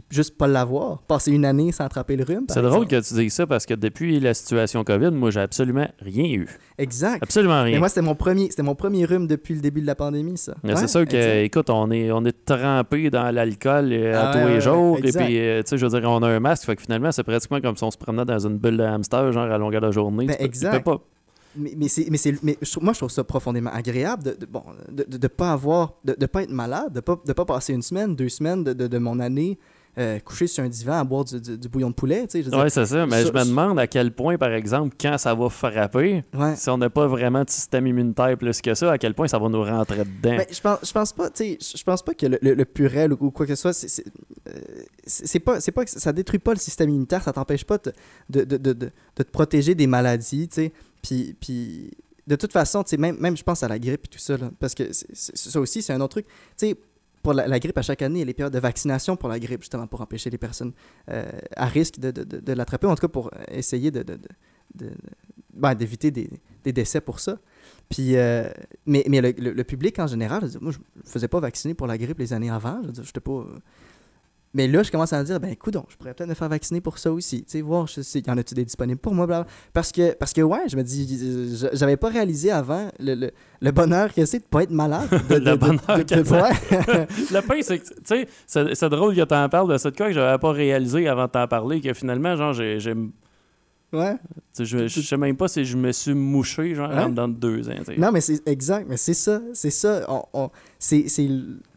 [0.00, 2.46] puis juste pas l'avoir, passer une année sans attraper le rhume.
[2.48, 5.88] C'est drôle que tu dises ça parce que depuis la situation COVID, moi, j'ai absolument
[6.00, 6.48] rien eu.
[6.78, 7.22] Exact.
[7.22, 7.74] Absolument rien.
[7.74, 10.36] Mais moi, c'était mon premier, c'était mon premier rhume depuis le début de la pandémie,
[10.38, 10.54] ça.
[10.64, 11.36] Ouais, c'est sûr que, exact.
[11.44, 14.98] écoute, on est, on est trempé dans l'alcool euh, à Ah tous les jours.
[14.98, 15.22] exact.
[15.22, 16.64] Et puis, euh, tu sais, je veux dire, on a un masque.
[16.66, 19.32] Fait que finalement, c'est pratiquement comme si on se promenait dans une bulle de hamster,
[19.32, 20.26] genre à longueur de journée.
[20.26, 20.78] Ben, Tu peux- tu exact.
[20.78, 21.00] peux pas.
[21.56, 24.64] Mais, mais, c'est, mais, je moi, je trouve ça profondément agréable de ne de, bon,
[24.90, 27.82] de, de, pas avoir, de, de pas être malade, de pas, de pas passer une
[27.82, 29.56] semaine, deux semaines de mon année
[29.98, 32.26] euh, couché sur un divan à boire du, du, du bouillon de poulet.
[32.34, 33.06] Ouais, c'est ça.
[33.06, 36.56] Mais je me demande à quel point, par exemple, quand ça va frapper, ouais.
[36.56, 39.38] si on n'a pas vraiment de système immunitaire plus que ça, à quel point ça
[39.38, 40.36] va nous rentrer dedans?
[40.38, 43.30] Mais je pense, je pense pas, je pense pas que le, le, le purel ou
[43.30, 44.04] quoi que ce soit, c'est,
[44.48, 47.92] euh, pas, pas, ça détruit pas le système immunitaire, ça t'empêche pas de,
[48.30, 50.72] de, de, de, de- te protéger des maladies, tu sais.
[51.02, 51.90] Puis, puis
[52.26, 54.74] de toute façon, même, même je pense à la grippe et tout ça, là, parce
[54.74, 56.26] que ça aussi, c'est un autre truc.
[56.56, 56.76] Tu sais,
[57.24, 59.40] pour la, grippe, à chaque année, il y a les périodes de vaccination pour la
[59.40, 60.72] grippe, justement, pour empêcher les personnes
[61.10, 61.24] euh,
[61.56, 64.04] à risque de, de, de, l'attraper, en tout cas pour essayer de,
[65.54, 66.28] ben, d'éviter des,
[66.64, 67.38] des décès pour ça.
[67.88, 68.48] Puis, euh,
[68.84, 71.96] mais mais le, public en général, je moi, je ne faisais pas vacciner pour la
[71.96, 72.82] grippe les années avant.
[72.94, 73.46] Je j'étais pas.
[74.54, 76.80] Mais là, je commence à me dire, ben écoute, je pourrais peut-être me faire vacciner
[76.80, 77.38] pour ça aussi.
[77.44, 79.50] Tu sais, voir, sais, y en a-tu des disponibles pour moi, blablabla.
[79.72, 83.30] Parce que, parce que ouais, je me dis, j'avais pas réalisé avant le, le,
[83.60, 85.08] le bonheur que c'est de pas être malade.
[85.28, 86.14] De, Le de- bonheur de- que.
[87.34, 90.12] Le pain, c'est que, tu sais, c'est drôle que t'en parles de cette quoi que
[90.12, 92.78] j'avais pas réalisé avant de t'en parler, que finalement, genre, j'ai.
[93.92, 94.16] ouais.
[94.58, 97.08] Je, je sais même pas si je me suis mouché, genre, Hein?
[97.10, 97.74] de deux ans.
[97.98, 100.04] Non, mais c'est exact, mais c'est ça, c'est ça.
[100.08, 101.06] On, on- c'est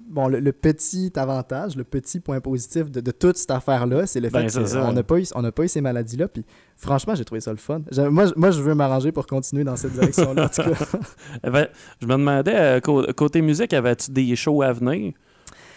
[0.09, 4.19] bon, le, le petit avantage, le petit point positif de, de toute cette affaire-là, c'est
[4.19, 6.27] le Ben, fait qu'on n'a pas, eu- on n'a pas eu ces maladies-là.
[6.27, 6.43] Puis
[6.75, 7.81] franchement, j'ai trouvé ça le fun.
[8.09, 10.85] Moi, je- moi, je veux m'arranger pour continuer dans cette direction-là, en tout cas.
[11.43, 11.67] Eh ben,
[12.01, 15.13] je me demandais, euh, cô- côté musique, avais-tu des shows à venir?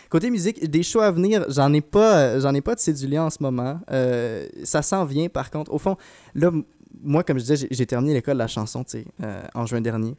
[0.08, 3.18] Côté musique, des shows à venir, j'en ai pas, euh, j'en ai pas de cédulé
[3.18, 3.78] en ce moment.
[3.92, 5.72] Euh, ça s'en vient, par contre.
[5.72, 5.96] Au fond,
[6.34, 6.50] là,
[7.02, 9.66] moi, comme je disais, j'ai- j'ai terminé l'école de la chanson, tu sais, euh, en
[9.66, 10.16] juin dernier.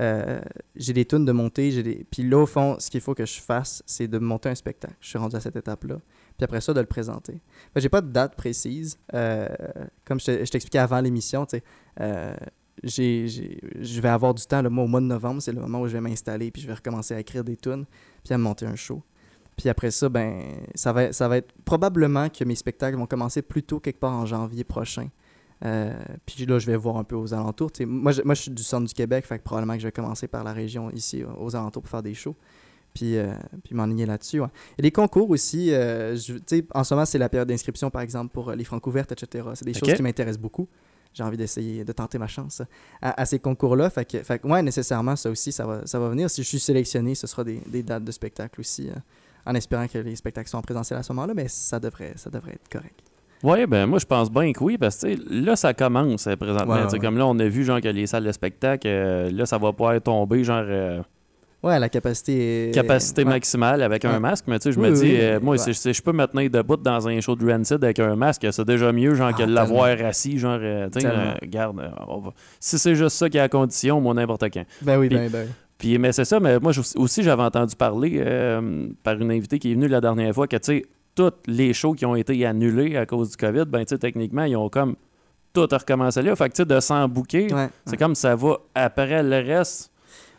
[0.00, 0.40] Euh,
[0.76, 2.06] j'ai des tunes de monter, des...
[2.10, 4.94] puis là, au fond, ce qu'il faut que je fasse, c'est de monter un spectacle.
[5.00, 5.96] Je suis rendu à cette étape-là.
[6.38, 7.40] Puis après ça, de le présenter.
[7.76, 8.98] J'ai pas de date précise.
[9.12, 9.46] Euh,
[10.06, 11.62] comme je te- je t'expliquais avant l'émission, tu sais,
[12.00, 12.34] euh,
[12.82, 15.88] je vais avoir du temps, le mois au mois de novembre, c'est le moment où
[15.88, 17.84] je vais m'installer, puis je vais recommencer à écrire des tunes,
[18.24, 19.02] puis à monter un show.
[19.56, 20.42] Puis après ça, ben,
[20.74, 24.14] ça va, ça va être probablement que mes spectacles vont commencer plus tôt quelque part
[24.14, 25.08] en janvier prochain.
[25.64, 25.92] Euh,
[26.26, 27.70] puis là, je vais voir un peu aux alentours.
[27.86, 29.92] Moi, je, moi, je suis du centre du Québec, fait que probablement que je vais
[29.92, 32.34] commencer par la région ici, aux alentours, pour faire des shows.
[32.94, 33.32] Puis, euh,
[33.62, 34.40] puis m'enligner là-dessus.
[34.40, 34.48] ouais.
[34.78, 36.34] Et les concours aussi, euh, je-
[36.74, 39.48] en ce moment, c'est la période d'inscription, par exemple, pour euh, les francs ouvertes, etc.
[39.54, 40.66] C'est des choses qui m'intéressent beaucoup.
[41.12, 42.62] J'ai envie d'essayer de tenter ma chance
[43.02, 43.90] à, à ces concours-là.
[43.90, 46.28] Fait que, fait que, ouais, nécessairement, ça aussi, ça va, ça va venir.
[46.30, 48.94] Si je suis sélectionné, ce sera des, des dates de spectacle aussi, euh,
[49.46, 52.30] en espérant que les spectacles sont en présentiel à ce moment-là, mais ça devrait, ça
[52.30, 53.02] devrait être correct.
[53.42, 56.74] Oui, ben moi je pense bien que oui, parce que là ça commence euh, présentement.
[56.74, 57.00] Ouais, Tu sais, ouais.
[57.00, 59.70] Comme là, on a vu genre que les salles de spectacle, euh, là ça va
[59.94, 61.00] être tombé genre euh,
[61.62, 62.70] Ouais, la capacité.
[62.72, 65.74] capacité maximale avec un masque, mais tu sais, je Oui, me dis, euh, moi, si,
[65.74, 68.64] si je peux me tenir debout dans un show de Rancid avec un masque, c'est
[68.64, 71.08] déjà mieux genre que Ah, de l'avoir assis, genre, euh, tu sais,
[71.42, 71.78] regarde,
[72.08, 74.64] on va- si c'est juste ça qui est à condition, moi n'importe quand.
[74.80, 75.48] Ben oui, Puis- ben, ben.
[75.76, 78.24] Puis, mais c'est ça, mais moi aussi, j'avais entendu parler
[79.02, 81.94] par une invitée qui est venue la dernière fois que, tu sais, tous les shows
[81.94, 84.96] qui ont été annulés à cause du COVID, ben, tu sais, techniquement, ils ont comme
[85.52, 86.36] tout recommencé là.
[86.36, 87.96] Fait que, tu sais, de s'en bouquer, Ouais, c'est ouais.
[87.96, 89.90] comme ça va après le reste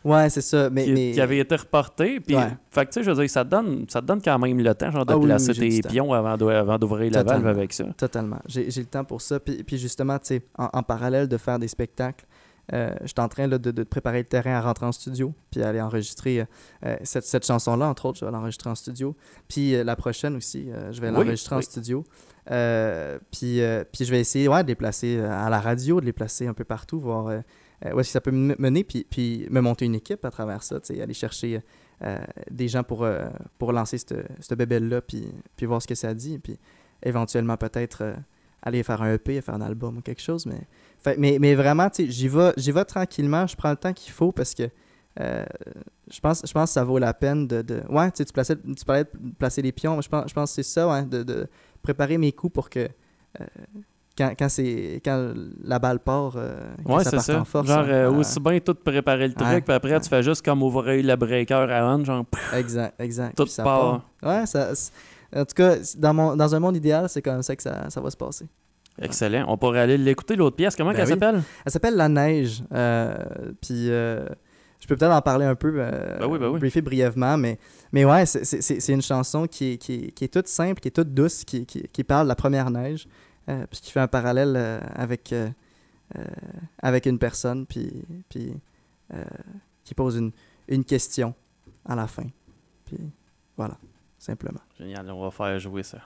[0.03, 0.67] Ouais, c'est ça.
[0.71, 1.11] Mais, qui, mais...
[1.11, 2.19] qui avait été reporté.
[2.19, 2.47] Puis, Ouais.
[2.71, 4.57] fait que, tu sais, je veux dire, ça te donne, ça te donne quand même
[4.59, 6.37] le temps, genre, de Ah oui, placer tes pions avant
[6.79, 7.83] d'ouvrir la valve avec ça.
[7.95, 8.39] Totalement.
[8.47, 9.39] J'ai j'ai le temps pour ça.
[9.39, 12.25] Puis, puis justement, tu sais, en, en parallèle de faire des spectacles,
[12.73, 15.33] euh, je suis en train là, de, de préparer le terrain à rentrer en studio,
[15.49, 16.45] puis aller enregistrer euh,
[16.85, 19.15] euh, cette, cette chanson-là, entre autres, je vais l'enregistrer en studio.
[19.47, 21.63] Puis euh, la prochaine aussi, je vais Oui, l'enregistrer en oui.
[21.63, 22.03] studio.
[22.45, 23.61] Puis,
[23.91, 26.53] puis je vais essayer ouais, de les placer à la radio, de les placer un
[26.53, 29.95] peu partout, voir où est-ce que ça peut me mener, puis, puis me monter une
[29.95, 31.61] équipe à travers ça, aller chercher
[32.49, 33.07] des gens pour,
[33.57, 36.57] pour lancer cette bébelle-là, puis, puis voir ce que ça dit, puis
[37.03, 38.15] éventuellement peut-être
[38.61, 40.61] aller faire un EP, faire un album ou quelque chose, mais,
[41.03, 44.31] fait- mais, mais vraiment, j'y vais, j'y vais tranquillement, je prends le temps qu'il faut
[44.31, 44.63] parce que
[45.19, 45.43] euh,
[46.09, 47.61] je, pense, je pense que ça vaut la peine de...
[47.61, 50.51] de ouais, tu tu, plaçais- tu parlais de placer les pions, je pense, je pense
[50.51, 51.47] que c'est ça, ouais, de, de
[51.81, 52.79] préparer mes coups pour que...
[52.79, 53.45] euh,
[54.17, 55.33] quand, quand, c'est, quand
[55.63, 57.39] la balle part, euh, Ouais, ça parte ça.
[57.41, 57.67] en force.
[57.67, 57.87] genre, hein.
[57.89, 59.99] euh, aussi bien tout préparer le truc, Ouais, puis après, ouais.
[60.01, 63.35] tu fais juste comme ouvrir le breaker à on, genre, pff, Exact, exact.
[63.35, 64.01] Tout ça part.
[64.21, 64.71] Ouais, ça,
[65.35, 67.99] en tout cas, dans, mon, dans un monde idéal, c'est comme ça que ça, ça
[68.01, 68.45] va se passer.
[68.99, 69.45] Excellent.
[69.47, 70.75] On pourrait aller l'écouter, l'autre pièce.
[70.75, 71.07] Comment Ben oui.
[71.07, 71.41] s'appelle?
[71.65, 72.63] Elle s'appelle La Neige.
[72.73, 73.15] euh,
[73.61, 74.25] puis euh,
[74.79, 76.59] je peux peut-être en parler un peu, euh, Ben oui, ben oui.
[76.59, 77.59] briefer brièvement, mais,
[77.91, 80.91] mais ouais, c'est- une chanson qui est, qui, est, qui est toute simple, qui est
[80.91, 83.07] toute douce, qui, qui, qui parle de la première neige,
[83.49, 84.55] euh, puis qui fait un parallèle
[84.95, 85.33] avec,
[86.81, 88.53] avec une personne, puis, puis
[89.83, 90.31] qui pose une,
[90.67, 91.33] une question
[91.85, 92.25] à la fin.
[92.85, 92.97] Puis
[93.57, 93.77] voilà,
[94.17, 94.61] simplement.
[94.79, 95.99] Génial, on va faire jouer ça.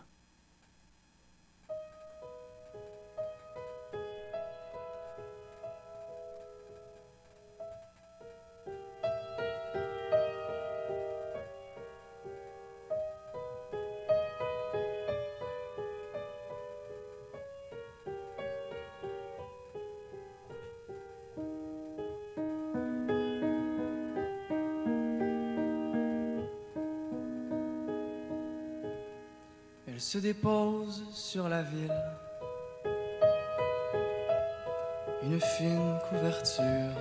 [29.96, 32.04] Elle se dépose sur la ville.
[35.24, 36.92] Une fine couverture.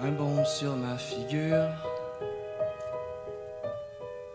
[0.00, 1.70] Un baume sur ma figure.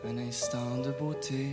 [0.04, 1.52] Un instant de beauté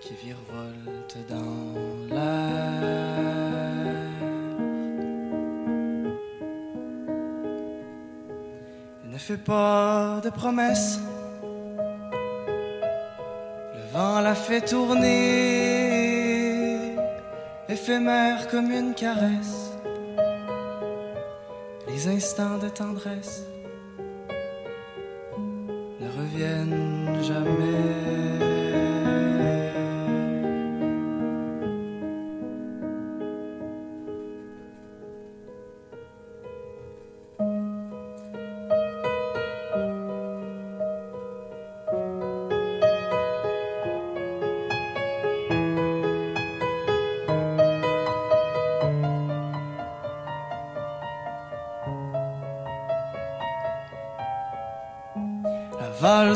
[0.00, 2.76] qui virevolte dans l'air.
[9.04, 11.00] Ne fait pas de promesses.
[14.28, 16.16] La fait tourner,
[17.68, 19.70] éphémère comme une caresse.
[21.86, 23.44] Les instants de tendresse
[26.00, 27.75] ne reviennent jamais.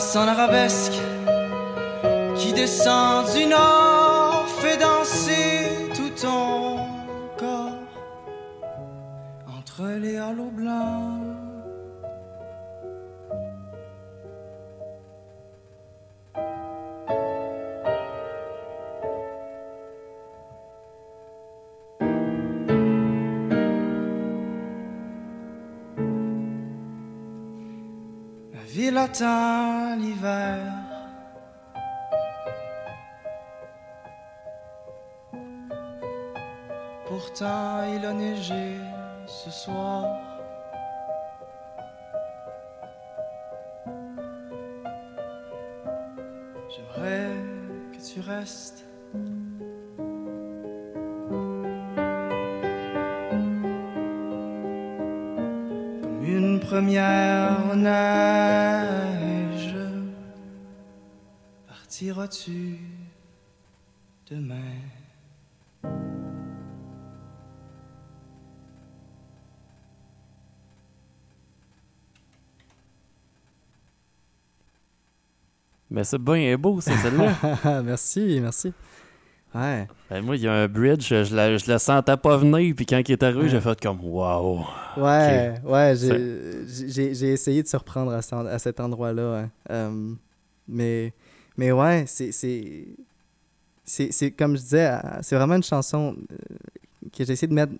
[0.01, 0.99] En arabesque
[2.35, 6.79] qui descend du nord fait danser tout ton
[7.37, 7.77] corps
[9.47, 11.21] entre les halos blancs.
[28.93, 29.07] La
[62.31, 62.79] Partiras-tu
[64.31, 64.79] demain?
[75.91, 77.83] Mais c'est bien beau, ça, celle-là.
[77.85, 78.73] merci, merci.
[79.53, 79.89] Ouais.
[80.09, 82.87] Ben, moi, il y a un bridge, je la, je la sentais pas venir, puis
[82.87, 84.65] quand il est arrivé, j'ai fait comme wow.
[84.97, 86.65] Ouais, ouais, j'ai-
[86.95, 89.39] j'ai j'ai essayé de se reprendre à cet endroit-là.
[89.41, 89.51] hein.
[89.71, 90.15] Euh,
[90.69, 91.13] mais,
[91.57, 92.87] mais ouais, c'est- c'est.
[94.33, 96.37] Comme je disais, euh, c'est vraiment une chanson euh,
[97.13, 97.73] que j'ai essayé de mettre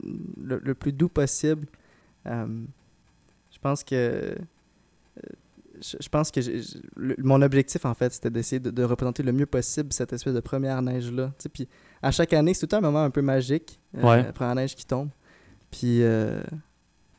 [0.43, 1.67] le, le plus doux possible.
[2.27, 2.47] Euh,
[3.53, 4.37] je pense que.
[5.83, 6.41] Je, je pense que
[6.97, 10.35] le- mon objectif, en fait, c'était d'essayer de, de représenter le mieux possible cette espèce
[10.35, 11.29] de première neige-là.
[11.39, 11.69] Tu sais, Puis
[12.03, 14.23] à chaque année, c'est tout un moment un peu magique, euh, Ouais.
[14.25, 15.09] la première neige qui tombe.
[15.71, 16.43] Puis, euh,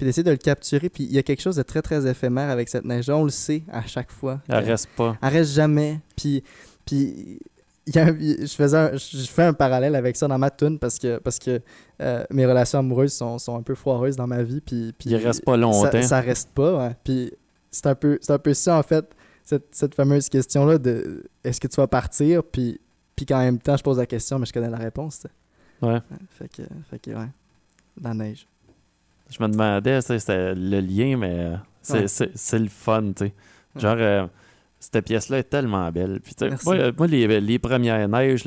[0.01, 0.89] puis d'essayer de le capturer.
[0.89, 3.15] Puis il y a quelque chose de très, très éphémère avec cette neige-là.
[3.17, 4.41] On le sait à chaque fois.
[4.49, 5.15] Elle reste pas.
[5.21, 5.99] elle reste jamais.
[6.15, 6.43] Puis,
[6.87, 7.37] puis
[7.85, 10.79] il y a je, faisais un- je fais un parallèle avec ça dans ma tune
[10.79, 11.61] parce que, parce que
[12.01, 14.59] euh, mes relations amoureuses sont, sont un peu foireuses dans ma vie.
[14.59, 15.91] Puis, puis Il reste pas longtemps.
[15.91, 16.95] Ça, ça reste pas.
[17.03, 17.31] Puis
[17.69, 19.05] c'est un, peu, un peu ça, en fait,
[19.43, 22.43] cette, cette fameuse question-là de est-ce que tu vas partir?
[22.43, 22.81] Puis,
[23.15, 25.19] puis qu'en même temps, je pose la question, mais je connais la réponse.
[25.19, 25.87] tu sais.
[25.87, 25.99] Ouais.
[26.39, 27.27] Fait que, fait que, ouais.
[28.01, 28.47] La neige.
[29.31, 31.55] Je me demandais, c'était le lien, mais euh,
[32.07, 32.59] c'est Ouais.
[32.59, 33.33] le fun, tu sais.
[33.77, 34.27] Genre, euh,
[34.79, 36.19] cette pièce-là est tellement belle.
[36.21, 38.43] Puis, moi, euh, moi, les, les premières neiges,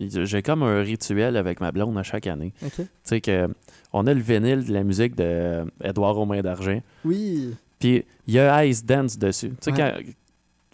[0.00, 2.52] j'ai comme un rituel avec ma blonde à chaque année.
[2.60, 3.48] Tu sais, que
[3.92, 6.80] on a le vinyle de la musique de Edouard aux mains d'argent.
[7.04, 7.54] Oui.
[7.78, 9.50] Puis il y a Ice Dance dessus.
[9.50, 9.76] Tu sais, Ouais.
[9.76, 10.12] quand.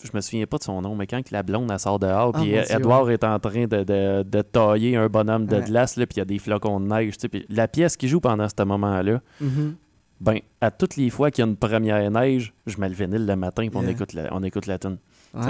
[0.04, 2.38] Je me souviens pas de son nom, mais quand la blonde elle sort dehors, Ah,
[2.40, 5.62] puis Edouard est en train de, de, de tailler un bonhomme de Ouais.
[5.62, 7.14] glace, là, puis il y a des flocons de neige.
[7.30, 9.74] Puis la pièce qui joue pendant ce moment-là, Mhm.
[10.20, 13.26] ben, à toutes les fois qu'il y a une première neige, je mets le vinyle
[13.26, 14.98] le matin, puis on écoute la, on écoute la tune.
[15.34, 15.42] Ouais.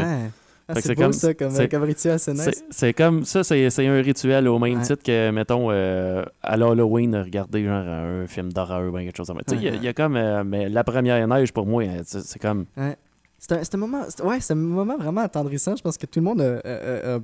[0.69, 2.43] Ah, c'est comme- ça, comme, c'est- comme rituel, c'est nice.
[2.45, 4.83] C'est- C'est comme ça, c'est un rituel au même Ouais.
[4.85, 9.41] titre que, mettons, euh, à l'Halloween, regarder genre un film d'horreur ou quelque chose comme
[9.47, 9.57] ça.
[9.57, 10.17] Il y a- comme.
[10.17, 12.67] euh, mais la première neige, pour moi, euh, c'est c'est comme.
[13.45, 15.75] C'est un, un moment, ouais, un moment vraiment attendrissant.
[15.75, 17.21] Je pense que tout le monde a- a- a- a-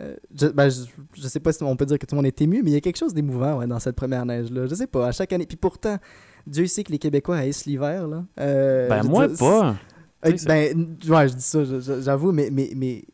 [0.00, 0.84] euh, je, ben, je,
[1.20, 2.72] je sais pas si on peut dire que tout le monde est ému, mais il
[2.72, 4.66] y a quelque chose d'émouvant ouais, dans cette première neige-là.
[4.66, 5.44] Je sais pas, à chaque année.
[5.44, 5.98] Puis pourtant,
[6.46, 8.08] Dieu sait que les Québécois haïssent l'hiver.
[8.08, 8.24] là.
[8.40, 9.76] Euh, ben, moi, pas.
[10.24, 11.60] euh, ben, ouais, je dis ça,
[12.00, 13.04] j'avoue, mais, mais, mais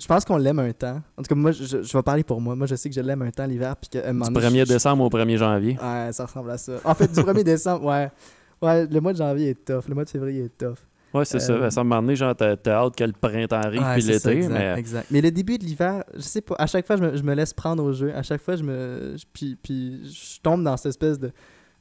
[0.00, 1.00] je pense qu'on l'aime un temps.
[1.16, 2.56] En tout cas, moi, je, je vais parler pour moi.
[2.56, 3.76] Moi, je sais que je l'aime un temps l'hiver.
[3.76, 5.78] Puis que, moment Du donné, 1er je- je- décembre au 1er janvier.
[5.80, 6.72] Ouais, ça ressemble à ça.
[6.84, 8.10] En fait, du 1er décembre, ouais.
[8.60, 9.84] Ouais, le mois de janvier est tough.
[9.88, 10.78] Le mois de février est tough.
[11.18, 11.52] Ouais, c'est ça.
[11.52, 14.52] Euh, À un moment donné, genre, t'as hâte que le printemps arrive puis l'été, exact,
[14.52, 15.06] mais exact.
[15.10, 17.34] Mais le début de l'hiver, je sais pas, à chaque fois, je me, je me
[17.34, 18.14] laisse prendre au jeu.
[18.14, 19.14] À chaque fois, je me.
[19.16, 21.30] je- puis, puis je tombe dans cette espèce de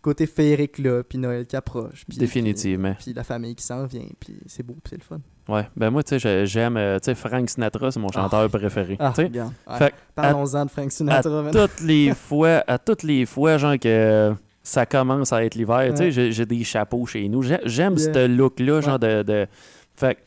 [0.02, 2.06] côté féerique là, puis Noël qui approche.
[2.08, 2.94] Puis, Définitivement.
[2.94, 5.20] Puis, puis la famille qui s'en vient, puis c'est beau, puis c'est le fun.
[5.50, 5.68] ouais.
[5.76, 6.78] Ben, moi, tu sais, j'ai- j'aime.
[6.78, 8.98] euh, Tu sais, Frank Sinatra, c'est mon chanteur préféré.
[9.00, 9.54] Ah, Tu sais, regarde.
[9.68, 9.90] Ouais.
[9.90, 11.42] que Parlons-en de Frank à Sinatra.
[11.42, 11.68] maintenant.
[11.68, 14.34] toutes les fois, à toutes les fois, genre, que
[14.66, 16.32] ça commence à être l'hiver, tu sais, Ouais.
[16.32, 17.42] j'ai- des chapeaux chez nous.
[17.44, 18.14] J'ai- J'aime Yeah.
[18.14, 19.24] ce look-là, genre, Ouais.
[19.24, 19.48] de, de.
[19.96, 20.18] Fait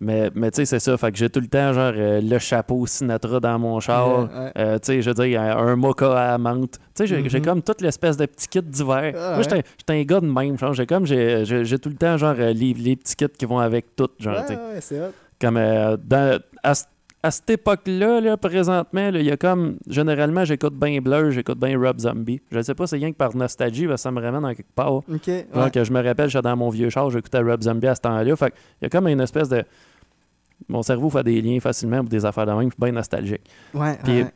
[0.00, 0.96] Mais, mais tu sais, c'est ça.
[0.98, 4.06] Fait que j'ai tout le temps, genre, euh, le chapeau Sinatra dans mon char.
[4.08, 4.52] Yeah, ouais.
[4.58, 6.72] Euh, tu sais, je veux dire, un un mocha à la menthe.
[6.72, 7.44] Tu sais, j'ai j'ai Mhm.
[7.44, 9.14] comme toute l'espèce de petits kits d'hiver.
[9.16, 9.62] Ah, Moi, j'étais ouais.
[9.78, 10.58] j'étais un gars de même.
[10.58, 13.60] Genre, j'ai comme, j'ai tout le temps, genre, euh, les, les petits kits qui vont
[13.60, 14.08] avec tout.
[14.18, 14.56] Genre, tu sais.
[14.56, 15.12] Ouais, ouais, c'est hot.
[15.40, 16.72] Comme, euh, dans- à,
[17.24, 21.78] à cette époque-là, là, présentement, il y a comme, généralement, j'écoute bien Blur, j'écoute bien
[21.80, 22.40] Rob Zombie.
[22.50, 24.74] Je sais pas, c'est rien que par nostalgie, parce que ça me ramène en quelque
[24.74, 24.92] part.
[24.96, 25.06] Ok.
[25.26, 25.46] ouais.
[25.54, 28.02] Genre, que je me rappelle, j'étais dans mon vieux char, j'écoutais Rob Zombie à ce
[28.02, 28.36] temps-là.
[28.36, 29.64] Fait il y a comme une espèce de.
[30.68, 33.42] Mon cerveau fait des liens facilement pour des affaires de même, bien nostalgique.
[33.72, 34.32] Ouais, Puis, ouais.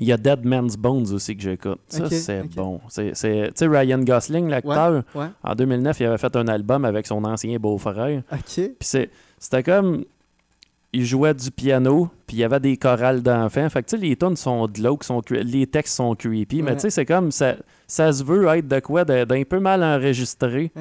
[0.00, 1.80] Il y a Dead Man's Bones aussi que j'écoute.
[1.88, 2.54] Ça, c'est ok.
[2.54, 2.80] bon.
[2.94, 5.26] Tu sais, Ryan Gosling, l'acteur, Ouais.
[5.42, 8.22] en 2009, il avait fait un album avec son ancien beau-frère.
[8.32, 8.70] Ok.
[8.78, 9.08] Puis
[9.38, 10.04] c'était comme.
[10.92, 13.68] Il jouait du piano, puis il y avait des chorales d'enfants.
[13.68, 16.80] Fait que, tu sais, les tunes sont glauques, sont les textes sont creepy, mais tu
[16.82, 17.30] sais, c'est comme.
[17.30, 20.72] Ça, ça se veut être de quoi d'un peu mal enregistré,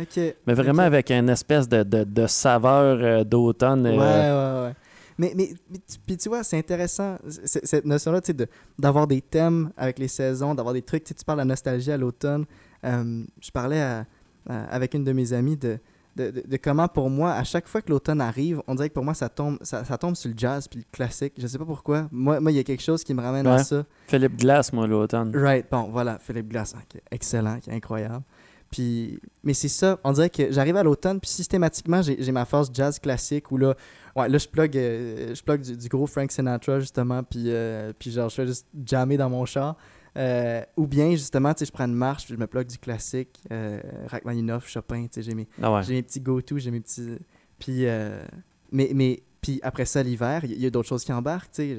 [0.46, 3.86] mais vraiment avec une espèce de, de, de saveur euh, d'automne.
[3.86, 4.76] Ouais, euh, ouais, ouais.
[5.20, 8.48] Mais, mais, mais tu- puis tu vois, c'est intéressant, cette notion-là, tu sais, de-
[8.80, 11.04] d'avoir des thèmes avec les saisons, d'avoir des trucs.
[11.04, 12.46] Tu sais, tu parles de la nostalgie à l'automne.
[12.86, 14.06] Euh, je parlais à-
[14.50, 15.80] à- avec une de mes amies de,
[16.18, 18.94] de, de- de comment, pour moi, à chaque fois que l'automne arrive, on dirait que
[18.94, 21.34] pour moi, ça tombe, ça, ça tombe sur le jazz puis le classique.
[21.38, 22.08] Je sais pas pourquoi.
[22.12, 23.86] Moi, moi, il y a quelque chose qui me ramène à ça.
[24.08, 25.32] Philippe Glass, moi, l'automne.
[25.36, 28.24] Right, bon, voilà, Philippe Glass, hein, qui est excellent, qui est incroyable.
[28.70, 32.44] Puis, mais c'est ça, on dirait que j'arrive à l'automne, puis systématiquement, j'ai j'ai ma
[32.44, 33.76] phase jazz classique où là,
[34.18, 37.94] ouais, là, je plug, euh, je plug du, du gros Frank Sinatra, justement, puis, euh,
[37.98, 39.78] puis genre, je fais juste jammer dans mon char.
[40.18, 42.78] Euh, ou bien, justement, tu sais, je prends une marche, puis je me plug du
[42.80, 45.82] classique, euh, Rachmaninoff, Chopin, tu sais, j'ai mes, Ah ouais.
[45.88, 47.18] mes petits go-to, j'ai mes petits.
[47.60, 48.24] Puis, euh,
[48.72, 51.78] mais, mais, puis après ça, l'hiver, il y, a d'autres choses qui embarquent, tu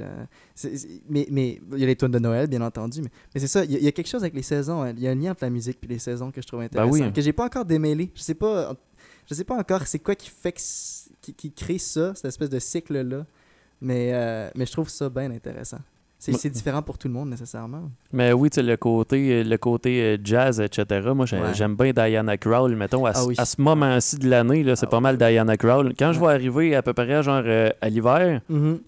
[0.55, 1.01] sais.
[1.09, 1.27] mais,
[1.73, 3.03] il y a les tunes de Noël, bien entendu.
[3.03, 4.83] Mais, mais c'est ça, il y, a- il y a quelque chose avec les saisons.
[4.83, 6.61] hein, Il y a un lien entre la musique et les saisons que je trouve
[6.61, 6.93] intéressant.
[6.93, 7.13] oui.
[7.13, 8.11] Que j'ai pas encore démêlé.
[8.15, 8.75] Je sais pas,
[9.29, 10.61] je sais pas encore c'est quoi qui fait que
[11.21, 13.27] qui, qui crée ça, cette espèce de cycle-là.
[13.81, 15.79] Mais, euh, mais je trouve ça bien intéressant.
[16.19, 17.91] C'est différent pour tout le monde, nécessairement.
[18.13, 20.85] Mais oui, tu sais, le côté, le côté euh, jazz, etc.
[21.15, 21.39] Moi, Ouais.
[21.55, 22.75] j'aime bien Diana Krall.
[22.75, 23.35] Mettons, à, Ah oui.
[23.39, 25.03] à ce moment-ci de l'année, c'est Ah pas oui.
[25.05, 25.93] mal Diana Krall.
[25.99, 28.41] Quand je vais arriver à peu près genre euh, à l'hiver,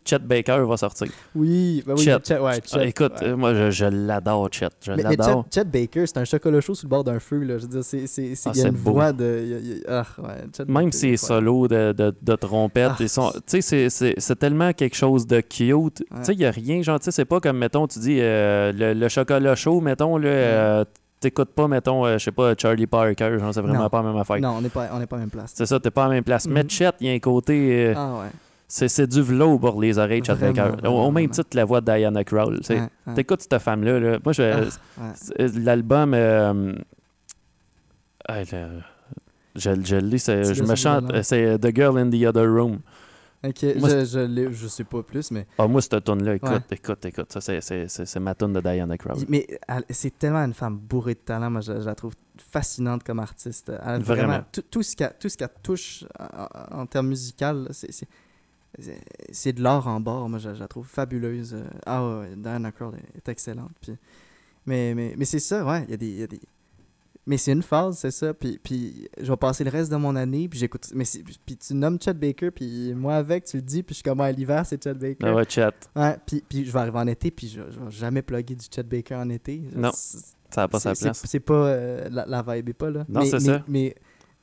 [0.04, 1.06] Chet Baker va sortir.
[1.36, 2.18] Oui, ben oui, Chet.
[2.26, 4.68] Chet, ouais, Ah, Chet, écoute, euh, moi, je, je l'adore, Chet.
[4.80, 5.44] Je Mais, mais l'adore.
[5.52, 7.38] Chet, Chet Baker, c'est un chocolat chaud sur le bord d'un feu.
[7.38, 7.58] Là.
[7.58, 8.92] Je veux dire, c'est, il y a une beau.
[8.92, 9.82] voix de.
[9.88, 14.34] a- ah, Chet Même ses solos de, de, de trompette, ils sont- tu sais, c'est-
[14.40, 15.98] tellement quelque chose de cute.
[15.98, 18.94] Tu sais, il n'y a rien, genre, c'est pas comme, mettons, tu dis, euh, le,
[18.98, 20.84] le chocolat chaud, mettons, là, euh,
[21.20, 23.88] t'écoutes pas, mettons, euh, je sais pas, Charlie Parker, genre, c'est vraiment Non.
[23.90, 24.40] pas la même affaire.
[24.40, 25.52] Non, on n'est pas, on n'est pas à la même place.
[25.54, 26.46] C'est ça, t'es pas à la même place.
[26.46, 27.92] Mais Chet, il y a un côté.
[27.94, 28.28] Ah ouais.
[28.68, 30.86] c'est du velours pour les oreilles de Baker.
[30.88, 32.88] Au, au même titre que la voix de Diana ouais.
[33.14, 34.00] T'écoutes cette femme-là.
[34.00, 34.18] là.
[34.24, 34.42] Moi, je,
[34.98, 35.12] Ah,
[35.56, 36.14] l'album.
[39.56, 39.98] je, je
[40.54, 41.12] je de me chante.
[41.22, 42.78] C'est The Girl in the Other Room.
[43.42, 46.58] Ok, Moi, je, je, je sais pas plus, mais, Ah, moi, cette tune-là, écoute, Ouais.
[46.72, 47.32] écoute, écoute.
[47.32, 49.16] Ça, c'est- ma tune de Diana Krall.
[49.28, 49.46] mais
[49.88, 51.48] c'est tellement une femme bourrée de talent.
[51.50, 53.70] Moi, je, je la trouve fascinante comme artiste.
[53.70, 54.28] Elle Vraiment.
[54.28, 60.00] vraiment, tout, tout ce qu'elle touche en, en- termes musicaux, là, c'est- de l'art en
[60.00, 60.28] bord.
[60.28, 61.56] Moi, je, la trouve fabuleuse.
[61.86, 63.72] Ah ouais, Diana Krall est, excellente.
[63.80, 63.96] Puis,
[64.66, 65.84] mais mais, mais c'est ça, ouais.
[65.84, 66.06] Il y a des.
[66.08, 66.40] il y a des-
[67.30, 68.34] Mais c'est une phase, c'est ça.
[68.34, 70.48] Puis, puis je vais passer le reste de mon année.
[70.48, 70.88] Puis j'écoute.
[70.96, 71.04] Mais
[71.46, 72.50] puis tu nommes Chet Baker.
[72.50, 73.84] Puis moi avec, tu le dis.
[73.84, 75.24] Puis je suis comme, ouais, l'hiver, c'est Chet Baker.
[75.28, 75.72] Ah ouais, chat.
[75.94, 78.66] Ouais, puis, puis je vais arriver en été, puis je, je vais jamais plugger du
[78.68, 79.62] Chet Baker en été.
[79.76, 81.22] Non, Ça n'a pas sa place.
[81.24, 81.54] C'est pas.
[81.68, 83.04] euh, la, la vibe est pas là.
[83.08, 83.62] Non, mais, c'est ça.
[83.68, 83.94] Mais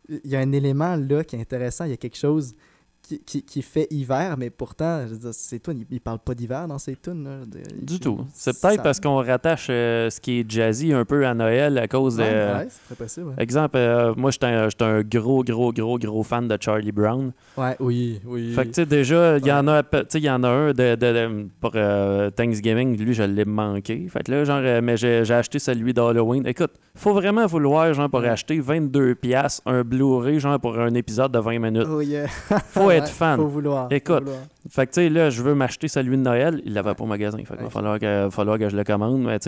[0.08, 1.84] il y a un élément là qui est intéressant.
[1.84, 2.56] Il y a quelque chose
[3.08, 6.20] qui, qui, qui fait hiver, mais pourtant, je veux dire, c'est tunes, il, il parle
[6.20, 7.24] pas d'hiver dans ses tunes.
[7.24, 7.38] là.
[7.82, 8.20] Du tout.
[8.34, 11.78] C'est ça- peut-être parce qu'on rattache euh, ce qui est jazzy un peu à Noël
[11.78, 12.24] à cause de.
[12.24, 13.28] Ouais, ouais, c'est très possible.
[13.30, 17.32] Ouais, Exemple, euh, moi, j'étais un, un gros, gros, gros, gros fan de Charlie Brown.
[17.58, 18.54] Ouais, oui, oui.
[18.54, 19.82] Fait que, tu sais, déjà, il y, en a,
[20.16, 22.98] y en a un de, de- de- pour euh, Thanksgiving.
[22.98, 24.08] Lui, je l'ai manqué.
[24.10, 26.46] Fait que là, genre, mais j'ai acheté celui d'Halloween.
[26.46, 31.32] Écoute, faut vraiment vouloir, genre, pour acheter 22$ piastres, un Blu-ray, genre, pour un épisode
[31.32, 31.88] de 20 minutes.
[31.90, 32.28] Oh, yeah.
[32.28, 33.38] Faut être fan.
[33.40, 33.88] Faut vouloir.
[33.90, 34.40] faut Écoute, vouloir.
[34.70, 36.62] Fait que, tu sais, là, je veux m'acheter celui de Noël.
[36.66, 37.38] Il l'avait pas au magasin.
[37.38, 39.22] Fait qu'il va falloir que, va falloir que je le commande.
[39.22, 39.40] Mais,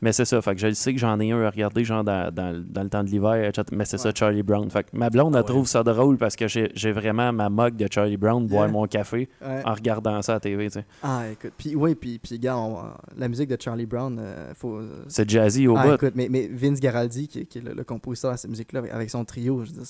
[0.00, 0.42] mais c'est ça.
[0.42, 2.88] Fait que je sais que j'en ai un à regarder, genre, dans, dans- dans le
[2.88, 3.50] temps de l'hiver.
[3.72, 4.10] Mais c'est ça.
[4.14, 4.68] Charlie Brown.
[4.70, 5.46] Fait que ma blonde, elle Ouais.
[5.46, 9.28] trouve ça drôle parce que j'ai vraiment ma mug de Charlie Brown, boire mon café
[9.42, 10.84] en regardant ça à la TV, tu sais.
[11.02, 11.52] Ah, écoute.
[11.56, 12.78] Puis, oui, puis, puis gars, on-
[13.16, 14.80] la musique de Charlie Brown, euh, faut.
[15.08, 15.94] C'est jazzy au Ah, bout.
[15.94, 19.10] écoute, mais, mais Vince Garaldi, qui, qui est le, le compositeur de cette musique-là, avec,
[19.10, 19.82] son trio, je dire,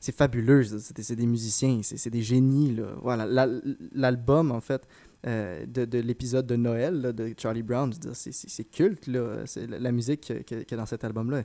[0.00, 0.64] c'est- fabuleux.
[0.64, 2.74] C'est des, musiciens, c'est des génies.
[2.74, 2.84] Là.
[3.02, 3.48] Voilà, la-
[3.94, 4.82] l'album, en fait,
[5.26, 9.06] euh, de, de l'épisode de Noël là, de Charlie Brown, c'est- culte.
[9.06, 9.44] Là.
[9.68, 11.42] La, la musique qu'il y a dans cet album-là.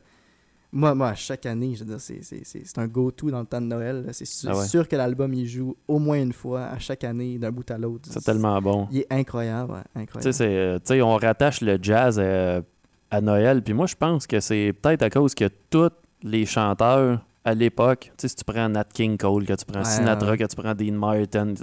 [0.72, 3.68] Moi, moi, à chaque année, je veux dire, c'est- un go-to dans le temps de
[3.68, 4.06] Noël.
[4.12, 4.68] C'est sûr, Ah ouais.
[4.68, 7.78] sûr que l'album, il joue au moins une fois à chaque année, d'un bout à
[7.78, 8.10] l'autre.
[8.12, 8.88] C'est tellement bon.
[8.92, 10.36] Il est incroyable, ouais, incroyable.
[10.42, 12.62] euh, tu sais, on rattache le jazz euh,
[13.10, 13.62] à Noël.
[13.64, 15.92] Puis moi, je pense que c'est peut-être à cause que tous
[16.24, 19.80] les chanteurs à l'époque, tu sais, si tu prends Nat King Cole, que tu prends
[19.80, 20.38] Ouais, Sinatra, ouais.
[20.38, 21.54] que tu prends Dean Martin,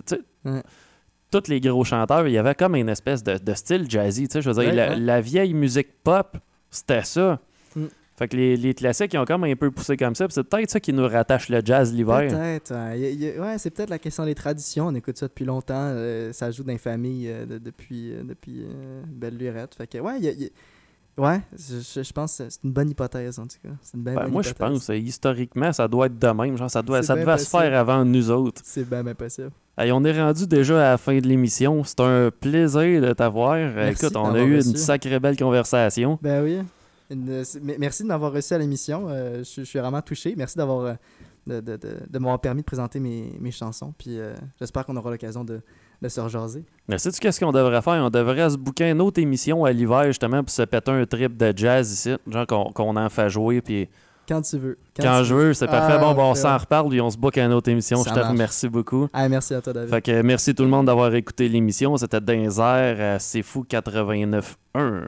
[0.44, 0.62] Ouais.
[1.30, 4.28] tous les gros chanteurs, il y avait comme une espèce de, de style jazzy.
[4.28, 6.36] Tu sais, je veux dire, la, vieille musique pop,
[6.70, 7.40] c'était ça.
[7.74, 7.86] Mm.
[8.16, 10.26] Fait que les, les classiques, ils ont comme un peu poussé comme ça.
[10.28, 12.28] c'est peut-être ça qui nous rattache le jazz l'hiver.
[12.28, 12.72] Peut-être.
[12.74, 13.38] ouais.
[13.40, 14.86] Ouais, c'est peut-être la question des traditions.
[14.88, 15.74] On écoute ça depuis longtemps.
[15.94, 18.66] euh, ça joue dans les familles euh, de- depuis, euh, depuis
[19.06, 19.74] belle lurette.
[19.74, 20.50] Fait que, ouais, il y a- il y a-
[21.18, 23.68] ouais je, pense que c'est une bonne hypothèse, en tout cas.
[23.82, 26.56] C'est une bien Ben, bonne moi, je pense, historiquement, ça doit être de même.
[26.56, 28.62] Genre, ça, doit, ça devait se faire avant nous autres.
[28.64, 29.50] C'est bien, bien possible.
[29.76, 31.82] Hey, on est rendu déjà à la fin de l'émission.
[31.84, 33.54] C'est un plaisir de t'avoir.
[33.54, 34.68] Euh, Écoute, on a eu reçu.
[34.70, 36.18] une sacrée belle conversation.
[36.22, 36.58] Ben oui.
[37.10, 37.42] Une-
[37.78, 39.06] merci de m'avoir reçu à l'émission.
[39.08, 40.34] Euh, je, je suis vraiment touché.
[40.36, 40.94] Merci d'avoir euh,
[41.46, 43.92] de, de, de- de m'avoir permis de présenter mes, mes chansons.
[43.98, 45.60] Puis euh, j'espère qu'on aura l'occasion de,
[46.02, 46.64] de se rejaser.
[46.88, 48.02] Mais sais-tu qu'est-ce qu'on devrait faire?
[48.04, 51.36] On devrait se booker une autre émission à l'hiver, justement, pour se péter un trip
[51.36, 52.16] de jazz ici.
[52.28, 53.60] Genre qu'on qu'on en fait jouer.
[53.60, 53.88] Puis
[54.28, 54.78] Quand tu veux.
[54.96, 55.46] quand, tu je veux.
[55.48, 55.94] veux, c'est parfait.
[55.96, 58.02] Ah, bon, bon, on s'en reparle, puis on se à une autre émission.
[58.02, 59.08] Ça je te remercie beaucoup.
[59.12, 59.90] Ah, merci à toi, David.
[59.90, 61.96] Fait que merci tout le monde d'avoir écouté l'émission.
[61.96, 62.20] C'était
[63.00, 65.04] à C'est Fou 89.1.